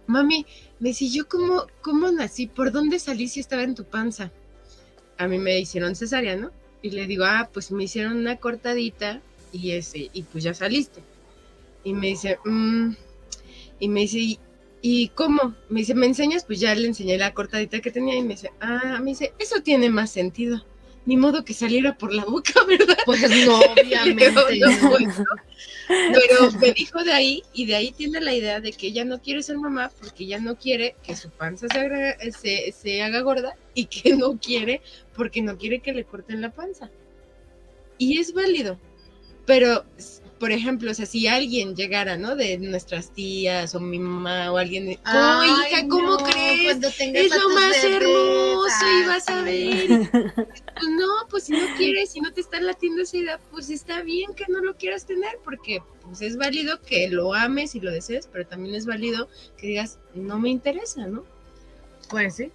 [0.05, 0.45] mami,
[0.77, 2.45] me dice, ¿yo cómo, cómo nací?
[2.45, 4.31] ¿Por dónde salí si estaba en tu panza?
[5.17, 6.51] A mí me hicieron cesárea, ¿no?
[6.83, 11.01] Y le digo, ah, pues me hicieron una cortadita y ese, y pues ya saliste.
[11.83, 12.93] Y me dice, "Mm",
[13.79, 14.39] y me dice, ¿y,
[14.81, 15.55] y cómo?
[15.69, 16.45] Me dice, ¿me enseñas?
[16.45, 19.61] Pues ya le enseñé la cortadita que tenía y me dice, ah, me dice, eso
[19.61, 20.63] tiene más sentido.
[21.03, 22.97] Ni modo que saliera por la boca, ¿verdad?
[23.05, 24.31] Pues no, obviamente.
[24.47, 25.07] Pero, no, no.
[25.09, 25.25] ¿no?
[25.89, 29.19] Pero me dijo de ahí y de ahí tiene la idea de que ella no
[29.19, 33.21] quiere ser mamá porque ella no quiere que su panza se, haga- se, se haga
[33.21, 34.81] gorda y que no quiere
[35.15, 36.89] porque no quiere que le corten la panza.
[37.97, 38.79] Y es válido.
[39.45, 39.83] Pero,
[40.39, 42.35] por ejemplo, o sea, si alguien llegara, ¿no?
[42.35, 46.63] De nuestras tías o mi mamá o alguien de, ¡Oh, Ay, hija, ¿cómo no, crees?
[46.63, 50.09] cuando tengas Es lo más bebés, hermoso y vas a ver.
[50.81, 54.01] Pues no, pues si no quieres, si no te está latiendo esa idea, pues está
[54.01, 57.91] bien que no lo quieras tener, porque pues es válido que lo ames y lo
[57.91, 61.23] desees, pero también es válido que digas, no me interesa, ¿no?
[62.09, 62.51] Pues sí.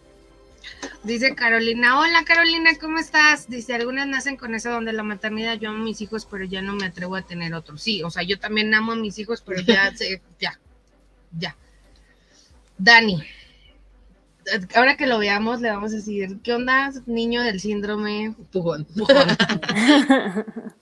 [1.05, 3.49] Dice Carolina, hola Carolina, ¿cómo estás?
[3.49, 6.63] Dice, algunas nacen con eso donde la maternidad, yo amo a mis hijos, pero ya
[6.63, 7.83] no me atrevo a tener otros.
[7.83, 10.59] Sí, o sea, yo también amo a mis hijos, pero ya, se- ya,
[11.39, 11.57] ya.
[12.79, 13.23] Dani,
[14.75, 18.85] ahora que lo veamos, le vamos a decir, ¿qué onda, niño del síndrome Pujón.
[18.85, 19.29] Pujón?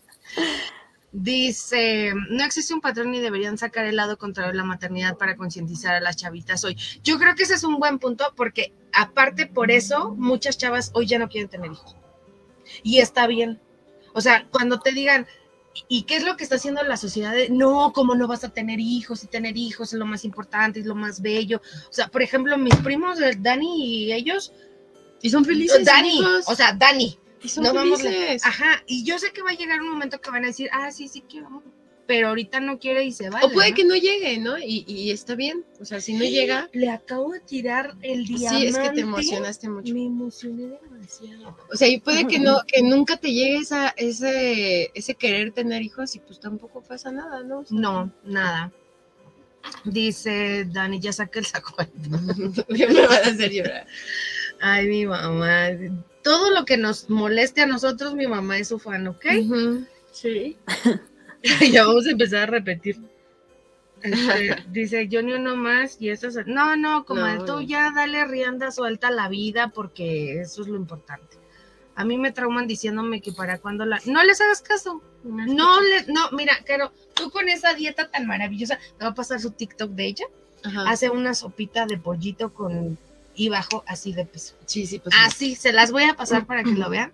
[1.16, 5.36] Dice, no existe un patrón ni deberían sacar el lado contrario de la maternidad para
[5.36, 6.76] concientizar a las chavitas hoy.
[7.04, 11.06] Yo creo que ese es un buen punto porque aparte por eso muchas chavas hoy
[11.06, 11.94] ya no quieren tener hijos.
[12.82, 13.60] Y está bien.
[14.12, 15.28] O sea, cuando te digan,
[15.86, 17.32] ¿y qué es lo que está haciendo la sociedad?
[17.48, 19.22] No, ¿cómo no vas a tener hijos?
[19.22, 21.62] Y tener hijos es lo más importante, es lo más bello.
[21.88, 24.52] O sea, por ejemplo, mis primos, eh, Dani y ellos,
[25.22, 25.84] Y son felices.
[25.84, 26.44] Dani, hijos.
[26.48, 28.44] o sea, Dani, y son no vamos felices.
[28.44, 30.90] Ajá, y yo sé que va a llegar un momento que van a decir, ah,
[30.90, 31.62] sí, sí quiero,
[32.06, 33.40] pero ahorita no quiere y se va.
[33.42, 34.58] o puede que no llegue, ¿no?
[34.58, 35.64] Y, y está bien.
[35.80, 38.60] O sea, si no llega, Le acabo de tirar el diamante.
[38.60, 39.94] sí, es que te emocionaste mucho.
[39.94, 41.56] Me emocioné demasiado.
[41.72, 45.82] O sea, y puede que no, que nunca te llegue esa, ese, ese querer tener
[45.82, 47.60] hijos y pues tampoco pasa nada, ¿no?
[47.60, 48.72] O sea, No, nada.
[49.84, 51.74] Dice Dani, ya saqué el saco.
[52.68, 53.86] me van a hacer llorar.
[54.60, 55.68] Ay, mi mamá.
[56.24, 59.26] Todo lo que nos moleste a nosotros, mi mamá es su fan, ¿ok?
[60.10, 60.56] Sí.
[61.72, 62.98] ya vamos a empezar a repetir.
[64.02, 66.46] Este, dice, yo ni uno más y eso es...
[66.46, 67.44] No, no, como No.
[67.44, 71.38] tú ya dale rienda suelta a la vida porque eso es lo importante.
[71.94, 74.00] A mí me trauman diciéndome que para cuando la...
[74.06, 75.02] No les hagas caso.
[75.22, 76.06] No, le...
[76.12, 79.90] no, mira, Caro, tú con esa dieta tan maravillosa, te va a pasar su TikTok
[79.90, 80.24] de ella.
[80.64, 80.90] Ajá.
[80.90, 82.98] Hace una sopita de pollito con
[83.34, 84.54] y bajo así de peso.
[84.66, 85.14] Sí, sí, pues.
[85.18, 87.12] Así, se las voy a pasar para que lo vean.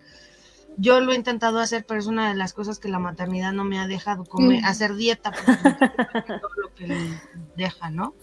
[0.77, 3.65] Yo lo he intentado hacer, pero es una de las cosas que la maternidad no
[3.65, 4.65] me ha dejado comer, Mm.
[4.65, 5.53] hacer dieta, porque
[6.41, 7.11] todo lo que
[7.57, 8.15] deja, ¿no?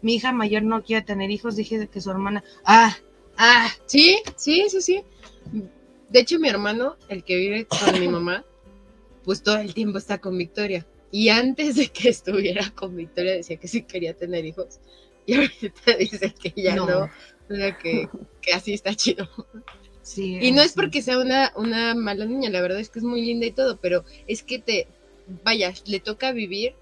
[0.00, 2.96] Mi hija mayor no quiere tener hijos, dije que su hermana, ah,
[3.36, 5.04] ah, Sí, sí, sí, sí.
[6.08, 8.44] De hecho, mi hermano, el que vive con mi mamá,
[9.24, 10.86] pues todo el tiempo está con Victoria.
[11.12, 14.80] Y antes de que estuviera con Victoria decía que sí quería tener hijos.
[15.26, 16.86] Y ahorita dice que ya no.
[16.86, 17.10] No.
[17.52, 18.08] O sea, que,
[18.40, 19.28] que así está chido.
[20.02, 20.38] sí.
[20.40, 23.22] Y no es porque sea una, una mala niña, la verdad es que es muy
[23.24, 24.88] linda y todo, pero es que te,
[25.44, 26.74] vaya, le toca vivir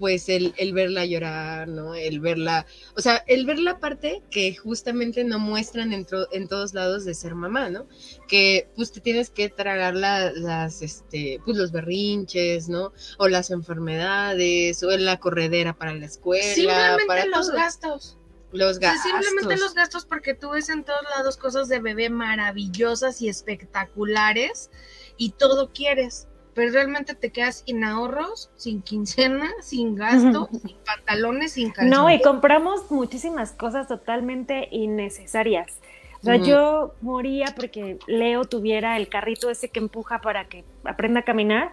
[0.00, 1.94] pues el, el verla llorar, ¿no?
[1.94, 6.48] El verla, o sea, el ver la parte que justamente no muestran en, tro- en
[6.48, 7.86] todos lados de ser mamá, ¿no?
[8.26, 12.92] Que pues te tienes que tragar la- las, este, pues los berrinches, ¿no?
[13.18, 17.56] O las enfermedades, o la corredera para la escuela, Simplemente para los todo.
[17.56, 18.16] gastos.
[18.52, 19.10] Los gastos.
[19.10, 24.70] simplemente los gastos porque tú ves en todos lados cosas de bebé maravillosas y espectaculares
[25.16, 31.52] y todo quieres, pero realmente te quedas sin ahorros, sin quincena, sin gasto, sin pantalones,
[31.52, 31.98] sin calzones.
[31.98, 35.78] No, y compramos muchísimas cosas totalmente innecesarias.
[36.20, 36.44] O sea, Ujú.
[36.44, 41.72] yo moría porque Leo tuviera el carrito ese que empuja para que aprenda a caminar.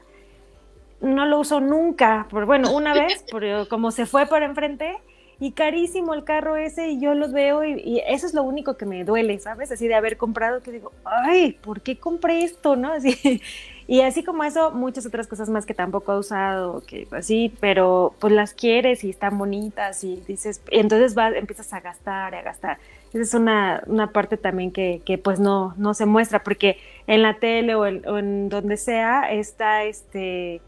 [1.02, 4.98] No lo uso nunca, por, bueno, una vez, pero como se fue por enfrente,
[5.40, 8.86] y carísimo el carro ese, y yo los veo, y, eso es lo único que
[8.86, 9.72] me duele, ¿sabes?
[9.72, 12.94] Así de haber comprado, que digo, ay, ¿por qué compré esto, no?
[13.90, 18.14] Y así como eso, muchas otras cosas más que tampoco he usado, que así, pero
[18.20, 22.80] pues las quieres y están bonitas, y dices, entonces vas, empiezas a gastar, a gastar.
[23.14, 26.78] Esa es una, una parte también que, que pues no, no se muestra, porque
[27.08, 30.62] en la tele o en donde sea está este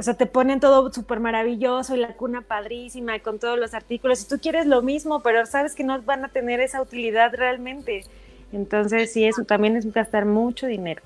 [0.00, 3.74] o sea, te ponen todo súper maravilloso y la cuna padrísima y con todos los
[3.74, 4.22] artículos.
[4.22, 8.04] Y tú quieres lo mismo, pero sabes que no van a tener esa utilidad realmente.
[8.52, 11.02] Entonces, sí, eso también es gastar mucho dinero.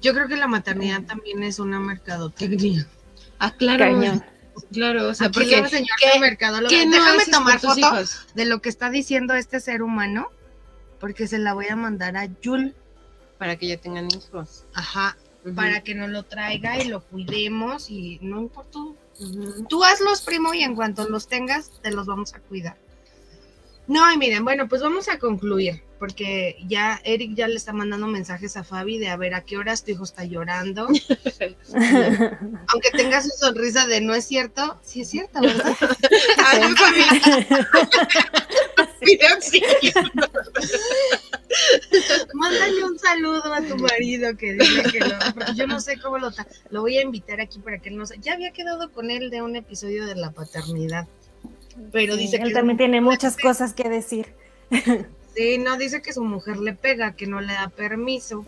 [0.00, 2.86] Yo creo que la maternidad también es una mercadotecnia.
[3.38, 3.84] Ah, claro.
[3.84, 4.24] Cañón.
[4.72, 6.68] Claro, o sea, Aquí porque la señora ¿qué- de mercadóloga.
[6.70, 8.26] ¿qué no Déjame tomar foto hijos?
[8.34, 10.28] de lo que está diciendo este ser humano,
[11.00, 12.74] porque se la voy a mandar a Yul,
[13.36, 14.64] para que ya tengan hijos.
[14.74, 15.16] ajá,
[15.54, 18.78] Para que nos lo traiga y lo cuidemos y no importa.
[19.68, 22.76] Tú hazlos, primo, y en cuanto los tengas, te los vamos a cuidar.
[23.86, 28.06] No, y miren, bueno, pues vamos a concluir, porque ya Eric ya le está mandando
[28.06, 30.86] mensajes a Fabi de a ver a qué horas tu hijo está llorando.
[32.68, 35.74] Aunque tenga su sonrisa de no es cierto, sí es cierto, ¿verdad?
[35.76, 36.74] Fabi.
[42.34, 45.14] Mándale un saludo a tu marido que dile que lo.
[45.34, 46.30] Porque yo no sé cómo lo.
[46.70, 48.18] Lo voy a invitar aquí para que él no se.
[48.18, 51.06] Ya había quedado con él de un episodio de la paternidad.
[51.92, 52.54] Pero dice él que.
[52.54, 54.32] también tiene muchas cosas que decir.
[55.34, 58.46] Sí, no, dice que su mujer le pega, que no le da permiso.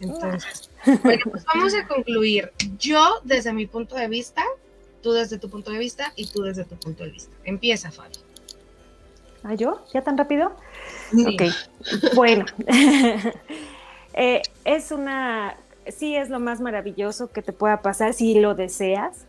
[0.00, 0.70] Entonces,
[1.02, 2.50] bueno, pues vamos a concluir.
[2.78, 4.42] Yo, desde mi punto de vista,
[5.02, 7.34] tú desde tu punto de vista y tú desde tu punto de vista.
[7.44, 8.16] Empieza, Fabi.
[9.44, 9.84] ¿Ah, yo?
[9.92, 10.52] ¿Ya tan rápido?
[11.10, 11.26] Sí.
[11.26, 12.44] Ok, bueno,
[14.16, 15.56] Eh, es una,
[15.88, 19.26] sí es lo más maravilloso que te pueda pasar si lo deseas.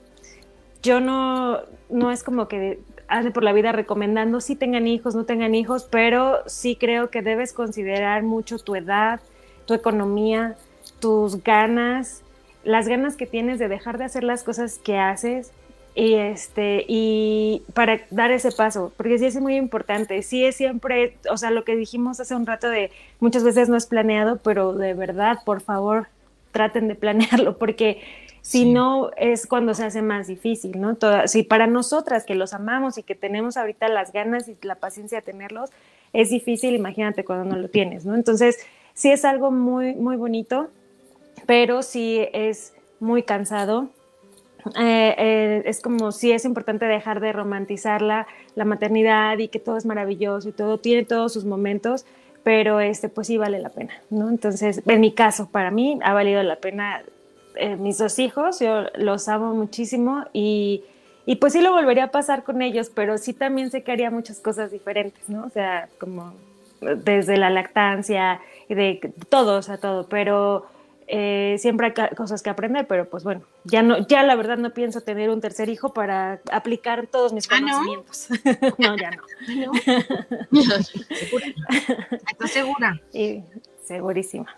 [0.84, 5.26] Yo no, no es como que ande por la vida recomendando si tengan hijos, no
[5.26, 9.22] tengan hijos, pero sí creo que debes considerar mucho tu edad,
[9.66, 10.56] tu economía,
[11.00, 12.22] tus ganas,
[12.64, 15.52] las ganas que tienes de dejar de hacer las cosas que haces
[15.98, 21.16] y este y para dar ese paso porque sí es muy importante sí es siempre
[21.32, 22.92] o sea lo que dijimos hace un rato de
[23.22, 26.08] muchas veces no es planeado pero de verdad por favor
[26.52, 28.02] traten de planearlo porque
[28.42, 28.72] si Sí.
[28.72, 32.98] no es cuando se hace más difícil no Toda- si para nosotras que los amamos
[32.98, 35.70] y que tenemos ahorita las ganas y la paciencia de tenerlos
[36.12, 38.58] es difícil imagínate cuando no lo tienes no entonces
[38.94, 40.68] sí es algo muy muy bonito
[41.46, 43.88] pero sí es muy cansado
[44.78, 49.60] eh, eh, es como si es importante dejar de romantizar la, la maternidad y que
[49.60, 52.06] todo es maravilloso y todo tiene todos sus momentos,
[52.44, 54.30] pero este pues sí vale la pena, ¿no?
[54.30, 57.04] Entonces, en mi caso, para mí ha valido la pena
[57.56, 60.84] eh, mis dos hijos, yo los amo muchísimo y,
[61.26, 64.12] y pues sí lo volvería a pasar con ellos, pero sí también sé que haría
[64.12, 65.46] muchas cosas diferentes, ¿no?
[65.46, 66.34] O sea, como
[66.82, 70.66] desde la lactancia de todo, o sea, todo, pero
[71.08, 74.72] eh, siempre hay cosas que aprender, pero pues bueno, ya no, ya la verdad no
[74.74, 77.68] pienso tener un tercer hijo para aplicar todos mis ¿Ah, no?
[77.68, 78.28] conocimientos.
[78.80, 78.98] no?
[78.98, 79.72] ya no.
[82.30, 83.00] ¿Estás segura?
[83.14, 83.44] Y
[83.86, 84.56] segurísima.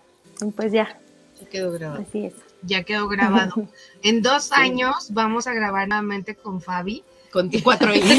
[0.55, 0.99] Pues ya,
[1.37, 2.01] Se quedó grabado.
[2.07, 2.33] así es.
[2.63, 3.67] Ya quedó grabado.
[4.03, 7.03] En dos años vamos a grabar nuevamente con Fabi.
[7.31, 8.09] Con cuatro hijos.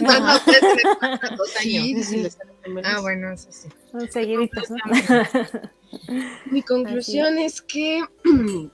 [0.00, 2.06] No, no, tres, tres, cuatro, dos Sí, años.
[2.06, 2.28] sí.
[2.84, 3.68] Ah, bueno, eso sí.
[3.92, 4.06] ¿no?
[6.50, 8.02] Mi conclusión es que,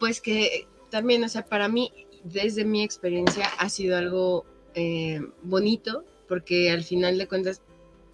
[0.00, 1.92] pues que también, o sea, para mí,
[2.24, 7.60] desde mi experiencia, ha sido algo eh, bonito, porque al final de cuentas,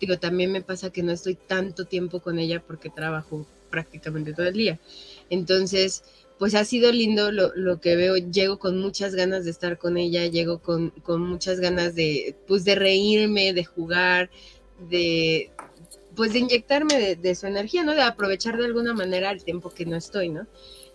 [0.00, 4.46] digo, también me pasa que no estoy tanto tiempo con ella porque trabajo prácticamente todo
[4.46, 4.80] el día.
[5.30, 6.04] Entonces,
[6.38, 9.96] pues ha sido lindo lo, lo que veo, llego con muchas ganas de estar con
[9.96, 14.28] ella, llego con, con muchas ganas de, pues, de reírme, de jugar,
[14.90, 15.52] de,
[16.14, 17.92] pues de inyectarme de, su energía, ¿no?
[17.92, 20.46] De aprovechar de alguna manera el tiempo que no estoy, ¿no?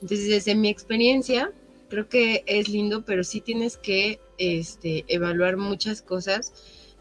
[0.01, 1.51] Entonces, desde mi experiencia,
[1.89, 6.53] creo que es lindo, pero sí tienes que este, evaluar muchas cosas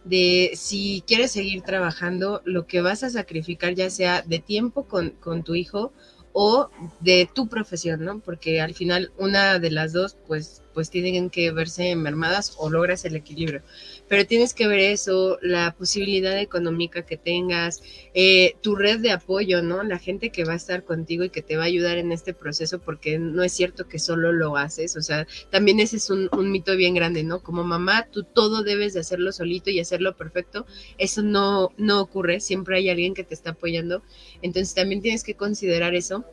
[0.05, 5.11] de si quieres seguir trabajando, lo que vas a sacrificar, ya sea de tiempo con,
[5.11, 5.93] con tu hijo
[6.33, 8.21] o de tu profesión, ¿no?
[8.21, 13.07] Porque al final una de las dos, pues pues tienen que verse mermadas o logras
[13.07, 13.62] el equilibrio.
[14.09, 17.82] Pero tienes que ver eso, la posibilidad económica que tengas,
[18.14, 19.82] eh, tu red de apoyo, ¿no?
[19.82, 22.32] La gente que va a estar contigo y que te va a ayudar en este
[22.34, 26.28] proceso, porque no es cierto que solo lo haces, o sea, también ese es un,
[26.32, 27.42] un mito bien grande, ¿no?
[27.42, 30.66] Como mamá, tú todo debes de hacerlo solito y hacerlo perfecto,
[30.98, 34.02] eso no, no ocurre, siempre hay alguien que te está apoyando,
[34.42, 36.24] entonces también tienes que considerar eso.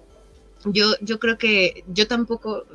[0.65, 2.65] Yo, yo creo que yo tampoco,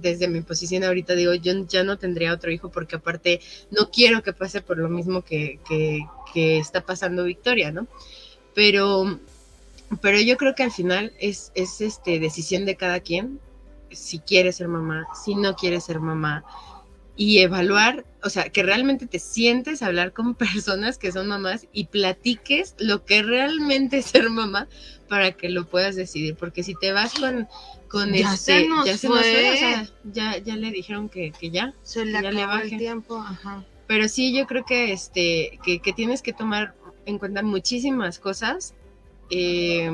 [0.00, 3.40] desde mi posición ahorita digo, yo ya no tendría otro hijo porque aparte
[3.70, 7.86] no quiero que pase por lo mismo que, que, está pasando Victoria, ¿no?
[8.54, 9.20] Pero,
[10.00, 13.38] pero yo creo que al final es, es este, decisión de cada quien
[13.90, 16.44] si quiere ser mamá, si no quiere ser mamá
[17.22, 21.68] y evaluar, o sea, que realmente te sientes a hablar con personas que son mamás
[21.72, 24.66] y platiques lo que realmente es ser mamá
[25.08, 27.46] para que lo puedas decidir, porque si te vas con,
[27.88, 31.08] con Ya este, se nos ya se nos fue, o sea, ya, ya le dijeron
[31.08, 33.64] que, que ya, Se le Ya le el tiempo, ajá.
[33.86, 36.74] pero sí yo creo que este, que, que tienes que tomar
[37.06, 38.74] en cuenta muchísimas cosas,
[39.30, 39.88] eh,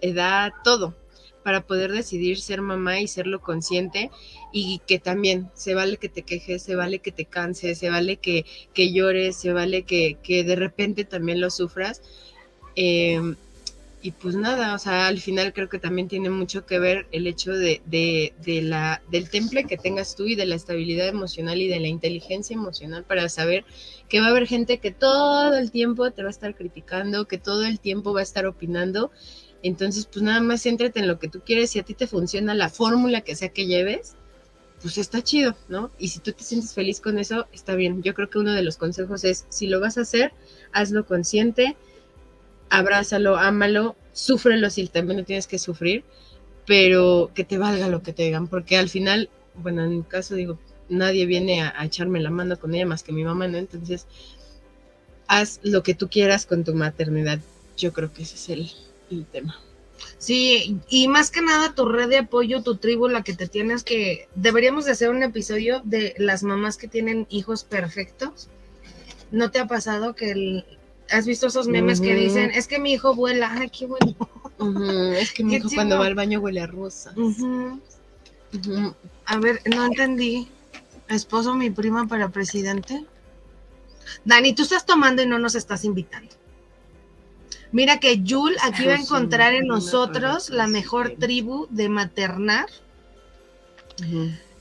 [0.00, 0.96] edad, todo,
[1.42, 4.10] para poder decidir ser mamá y serlo consciente
[4.52, 8.16] y que también se vale que te quejes, se vale que te canses, se vale
[8.16, 12.02] que, que llores, se vale que, que de repente también lo sufras.
[12.76, 13.34] Eh,
[14.04, 17.28] y pues nada, o sea, al final creo que también tiene mucho que ver el
[17.28, 21.62] hecho de, de, de la, del temple que tengas tú y de la estabilidad emocional
[21.62, 23.64] y de la inteligencia emocional para saber
[24.08, 27.38] que va a haber gente que todo el tiempo te va a estar criticando, que
[27.38, 29.12] todo el tiempo va a estar opinando.
[29.62, 31.70] Entonces, pues nada más céntrate en lo que tú quieres.
[31.70, 34.16] Si a ti te funciona la fórmula que sea que lleves,
[34.82, 35.90] pues está chido, ¿no?
[35.98, 38.02] Y si tú te sientes feliz con eso, está bien.
[38.02, 40.32] Yo creo que uno de los consejos es, si lo vas a hacer,
[40.72, 41.76] hazlo consciente,
[42.68, 46.02] abrázalo, ámalo, súfrelo si también lo tienes que sufrir,
[46.66, 50.34] pero que te valga lo que te digan, porque al final, bueno, en mi caso
[50.34, 50.58] digo,
[50.88, 53.58] nadie viene a, a echarme la mano con ella más que mi mamá, ¿no?
[53.58, 54.06] Entonces,
[55.28, 57.38] haz lo que tú quieras con tu maternidad.
[57.76, 58.70] Yo creo que ese es el,
[59.12, 59.58] el tema.
[60.18, 63.82] Sí, y más que nada tu red de apoyo, tu tribu, la que te tienes
[63.84, 64.28] que...
[64.34, 68.48] Deberíamos de hacer un episodio de las mamás que tienen hijos perfectos.
[69.30, 70.64] ¿No te ha pasado que el-
[71.10, 74.16] has visto esos memes que dicen, es que mi hijo vuela, ay, qué bueno?
[75.16, 77.12] Es que mi hijo cuando va al baño huele a rosa.
[79.26, 80.48] A ver, no entendí.
[81.08, 83.04] ¿Esposo mi prima para presidente?
[84.24, 86.34] Dani, tú estás tomando y no nos estás invitando.
[87.72, 92.66] Mira que Yul aquí va a encontrar en nosotros la mejor tribu de maternar.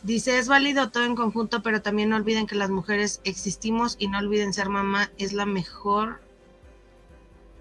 [0.04, 4.08] Dice, es válido todo en conjunto, pero también no olviden que las mujeres existimos y
[4.08, 6.22] no olviden ser mamá es la mejor.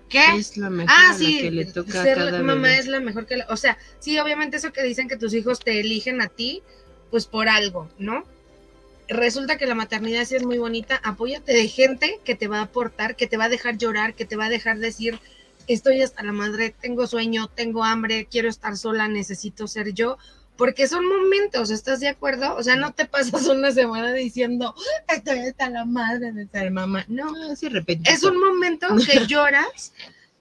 [0.09, 0.25] ¿Qué?
[0.37, 2.79] Es la mejor Ah, a la sí, que le toca a ser cada mamá bebé.
[2.79, 3.47] es la mejor que la...
[3.51, 6.63] O sea, sí, obviamente eso que dicen que tus hijos te eligen a ti,
[7.11, 8.25] pues por algo, ¿no?
[9.09, 12.63] Resulta que la maternidad sí es muy bonita, apóyate de gente que te va a
[12.63, 15.21] aportar, que te va a dejar llorar, que te va a dejar decir,
[15.73, 20.19] estoy hasta la madre, tengo sueño, tengo hambre, quiero estar sola, necesito ser yo,
[20.57, 22.55] porque son momentos, ¿estás de acuerdo?
[22.57, 24.75] O sea, no te pasas una semana diciendo,
[25.09, 27.69] estoy hasta la madre de ser mamá, no, Ah, sí,
[28.05, 29.93] es un momento que lloras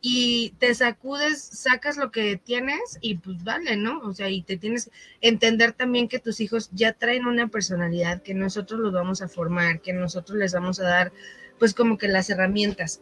[0.02, 4.00] y te sacudes, sacas lo que tienes y pues vale, ¿no?
[4.00, 4.92] O sea, y te tienes que
[5.28, 9.82] entender también que tus hijos ya traen una personalidad, que nosotros los vamos a formar,
[9.82, 11.12] que nosotros les vamos a dar
[11.60, 13.02] pues como que las herramientas.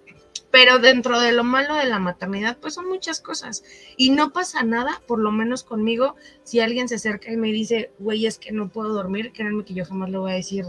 [0.51, 3.63] Pero dentro de lo malo de la maternidad, pues son muchas cosas.
[3.97, 7.91] Y no pasa nada, por lo menos conmigo, si alguien se acerca y me dice,
[7.99, 10.65] güey, es que no puedo dormir, créanme que yo jamás le voy a decir,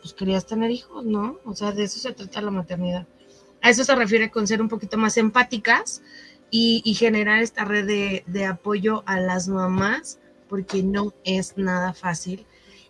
[0.00, 1.38] pues querías tener hijos, ¿no?
[1.44, 3.06] O sea, de eso se trata la maternidad.
[3.62, 6.02] A eso se refiere con ser un poquito más empáticas
[6.50, 10.18] y, generar esta red de, de apoyo a las mamás,
[10.48, 12.46] porque no es nada fácil.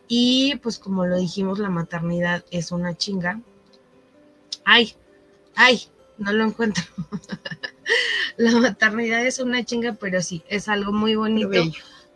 [0.08, 3.40] Y pues como lo dijimos, la maternidad es una chinga.
[4.64, 4.94] Ay,
[5.54, 5.82] ay,
[6.20, 6.84] no lo encuentro.
[8.36, 11.50] la maternidad es una chinga, pero sí, es algo muy bonito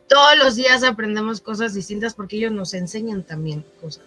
[0.09, 4.05] todos los días aprendemos cosas distintas porque ellos nos enseñan también cosas.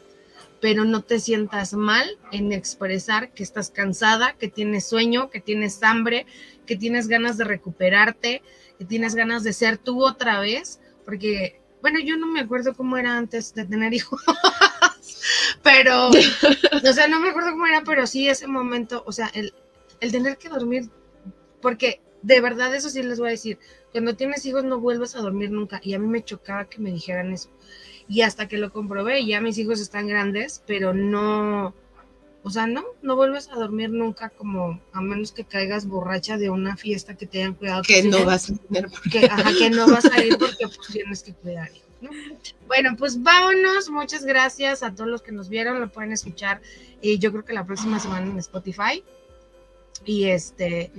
[0.60, 5.84] Pero no te sientas mal en expresar que estás cansada, que tienes sueño, que tienes
[5.84, 6.26] hambre,
[6.66, 8.42] que tienes ganas de recuperarte,
[8.80, 12.98] que tienes ganas de ser tú otra vez, porque, bueno, yo no me acuerdo cómo
[12.98, 14.22] era antes de tener hijos,
[15.64, 19.54] pero, o sea, no me acuerdo cómo era, pero sí ese momento, o sea, el,
[20.00, 20.90] el tener que dormir,
[21.62, 23.60] porque de verdad eso sí les voy a decir,
[23.92, 25.80] cuando tienes hijos no vuelves a dormir nunca.
[25.84, 27.50] Y a mí me chocaba que me dijeran eso.
[28.08, 31.74] Y hasta que lo comprobé, ya mis hijos están grandes, pero no,
[32.44, 36.50] o sea, no, no vuelves a dormir nunca como a menos que caigas borracha de
[36.50, 37.82] una fiesta que te hayan cuidado.
[37.84, 40.88] Que no vas a tener por que, ajá, que no vas a ir porque pues
[40.92, 41.70] tienes que cuidar.
[42.68, 43.90] Bueno, pues vámonos.
[43.90, 45.80] Muchas gracias a todos los que nos vieron.
[45.80, 46.62] Lo pueden escuchar.
[47.02, 49.04] Y yo creo que la próxima semana en Spotify.
[50.06, 50.92] Y este,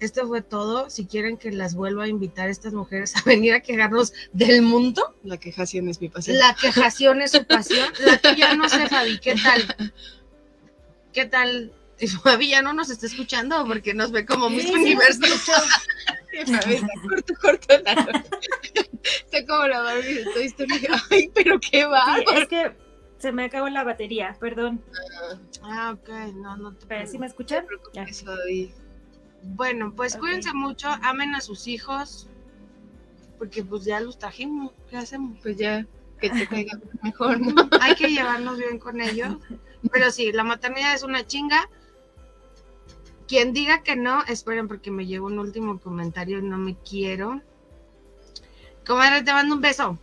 [0.00, 0.90] esto fue todo.
[0.90, 5.14] Si quieren que las vuelva a invitar estas mujeres a venir a quejarnos del mundo,
[5.22, 6.38] La quejación es mi pasión.
[6.38, 7.88] la quejación es su pasión.
[8.00, 9.92] La tuya no sé, Fabi, ¿qué tal?
[11.12, 11.72] ¿Qué tal?
[12.00, 15.20] Y Fabi ya no nos está escuchando porque nos ve como Miss Sí, sí, Universo.
[16.32, 16.60] Está
[17.08, 17.74] corto, corto.
[19.04, 20.88] Está como la Barbie de Toy Story.
[21.10, 22.16] Ay, pero qué va.
[22.16, 22.72] Sí, es que
[23.18, 24.82] se me acabó la batería, perdón.
[25.62, 27.66] Ah, ok, no, no te Pero ¿sí me preocupes.
[28.22, 28.74] escuchan?
[29.42, 32.28] Bueno, pues cuídense mucho, amen a sus hijos,
[33.38, 35.38] porque pues ya los trajimos, ¿qué hacemos?
[35.42, 35.86] Pues ya,
[36.20, 37.68] que te caiga mejor, ¿no?
[37.80, 39.36] Hay que llevarnos bien con ellos.
[39.92, 41.68] Pero sí, la maternidad es una chinga.
[43.28, 47.42] Quien diga que no, esperen porque me llegó un último comentario y no me quiero.
[48.86, 49.98] Comadre, te mando un beso.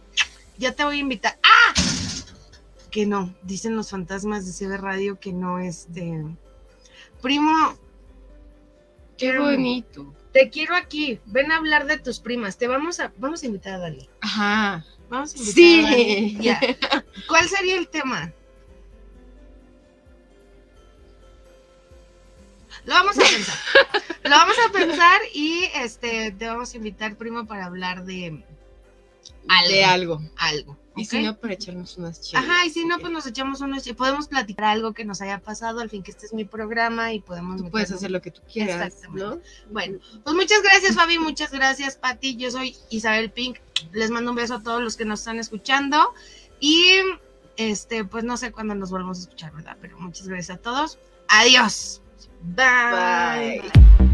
[0.58, 1.40] Ya te voy a invitar.
[1.44, 1.74] ¡Ah!
[2.92, 6.26] Que no, dicen los fantasmas de CB Radio que no, este.
[7.22, 7.78] Primo,
[9.18, 10.14] Qué bonito.
[10.34, 11.20] te quiero aquí.
[11.26, 12.58] Ven a hablar de tus primas.
[12.58, 14.10] Te vamos a, vamos a invitar a Dani.
[14.22, 14.86] Ajá.
[15.10, 15.80] Vamos a invitar Sí.
[15.80, 16.38] a Dani.
[16.42, 16.60] Ya.
[17.28, 18.34] ¿Cuál sería el tema?
[22.86, 23.56] Lo vamos a pensar.
[24.24, 28.44] Lo vamos a pensar y este te vamos a invitar, primo, para hablar de
[29.48, 29.70] algo.
[29.70, 30.22] De algo.
[30.38, 30.78] algo.
[30.96, 32.46] Y si no, para echarnos unas chelas.
[32.46, 35.80] Ajá, y si no, pues nos echamos unos, podemos platicar algo que nos haya pasado,
[35.80, 38.42] al fin que este es mi programa y podemos Tú puedes hacer lo que tú
[38.52, 39.24] quieras, Exactamente.
[39.24, 39.42] ¿no?
[39.72, 42.36] Bueno, pues muchas gracias, Fabi, muchas gracias, Pati.
[42.36, 43.60] Yo soy Isabel Pink.
[43.94, 46.14] Les mando un beso a todos los que nos están escuchando.
[46.60, 47.00] Y
[47.56, 49.78] este, pues no sé cuándo nos volvemos a escuchar, ¿verdad?
[49.82, 51.00] Pero muchas gracias a todos.
[51.30, 52.02] Adiós.
[52.44, 53.62] Bye.
[53.62, 54.11] Bye.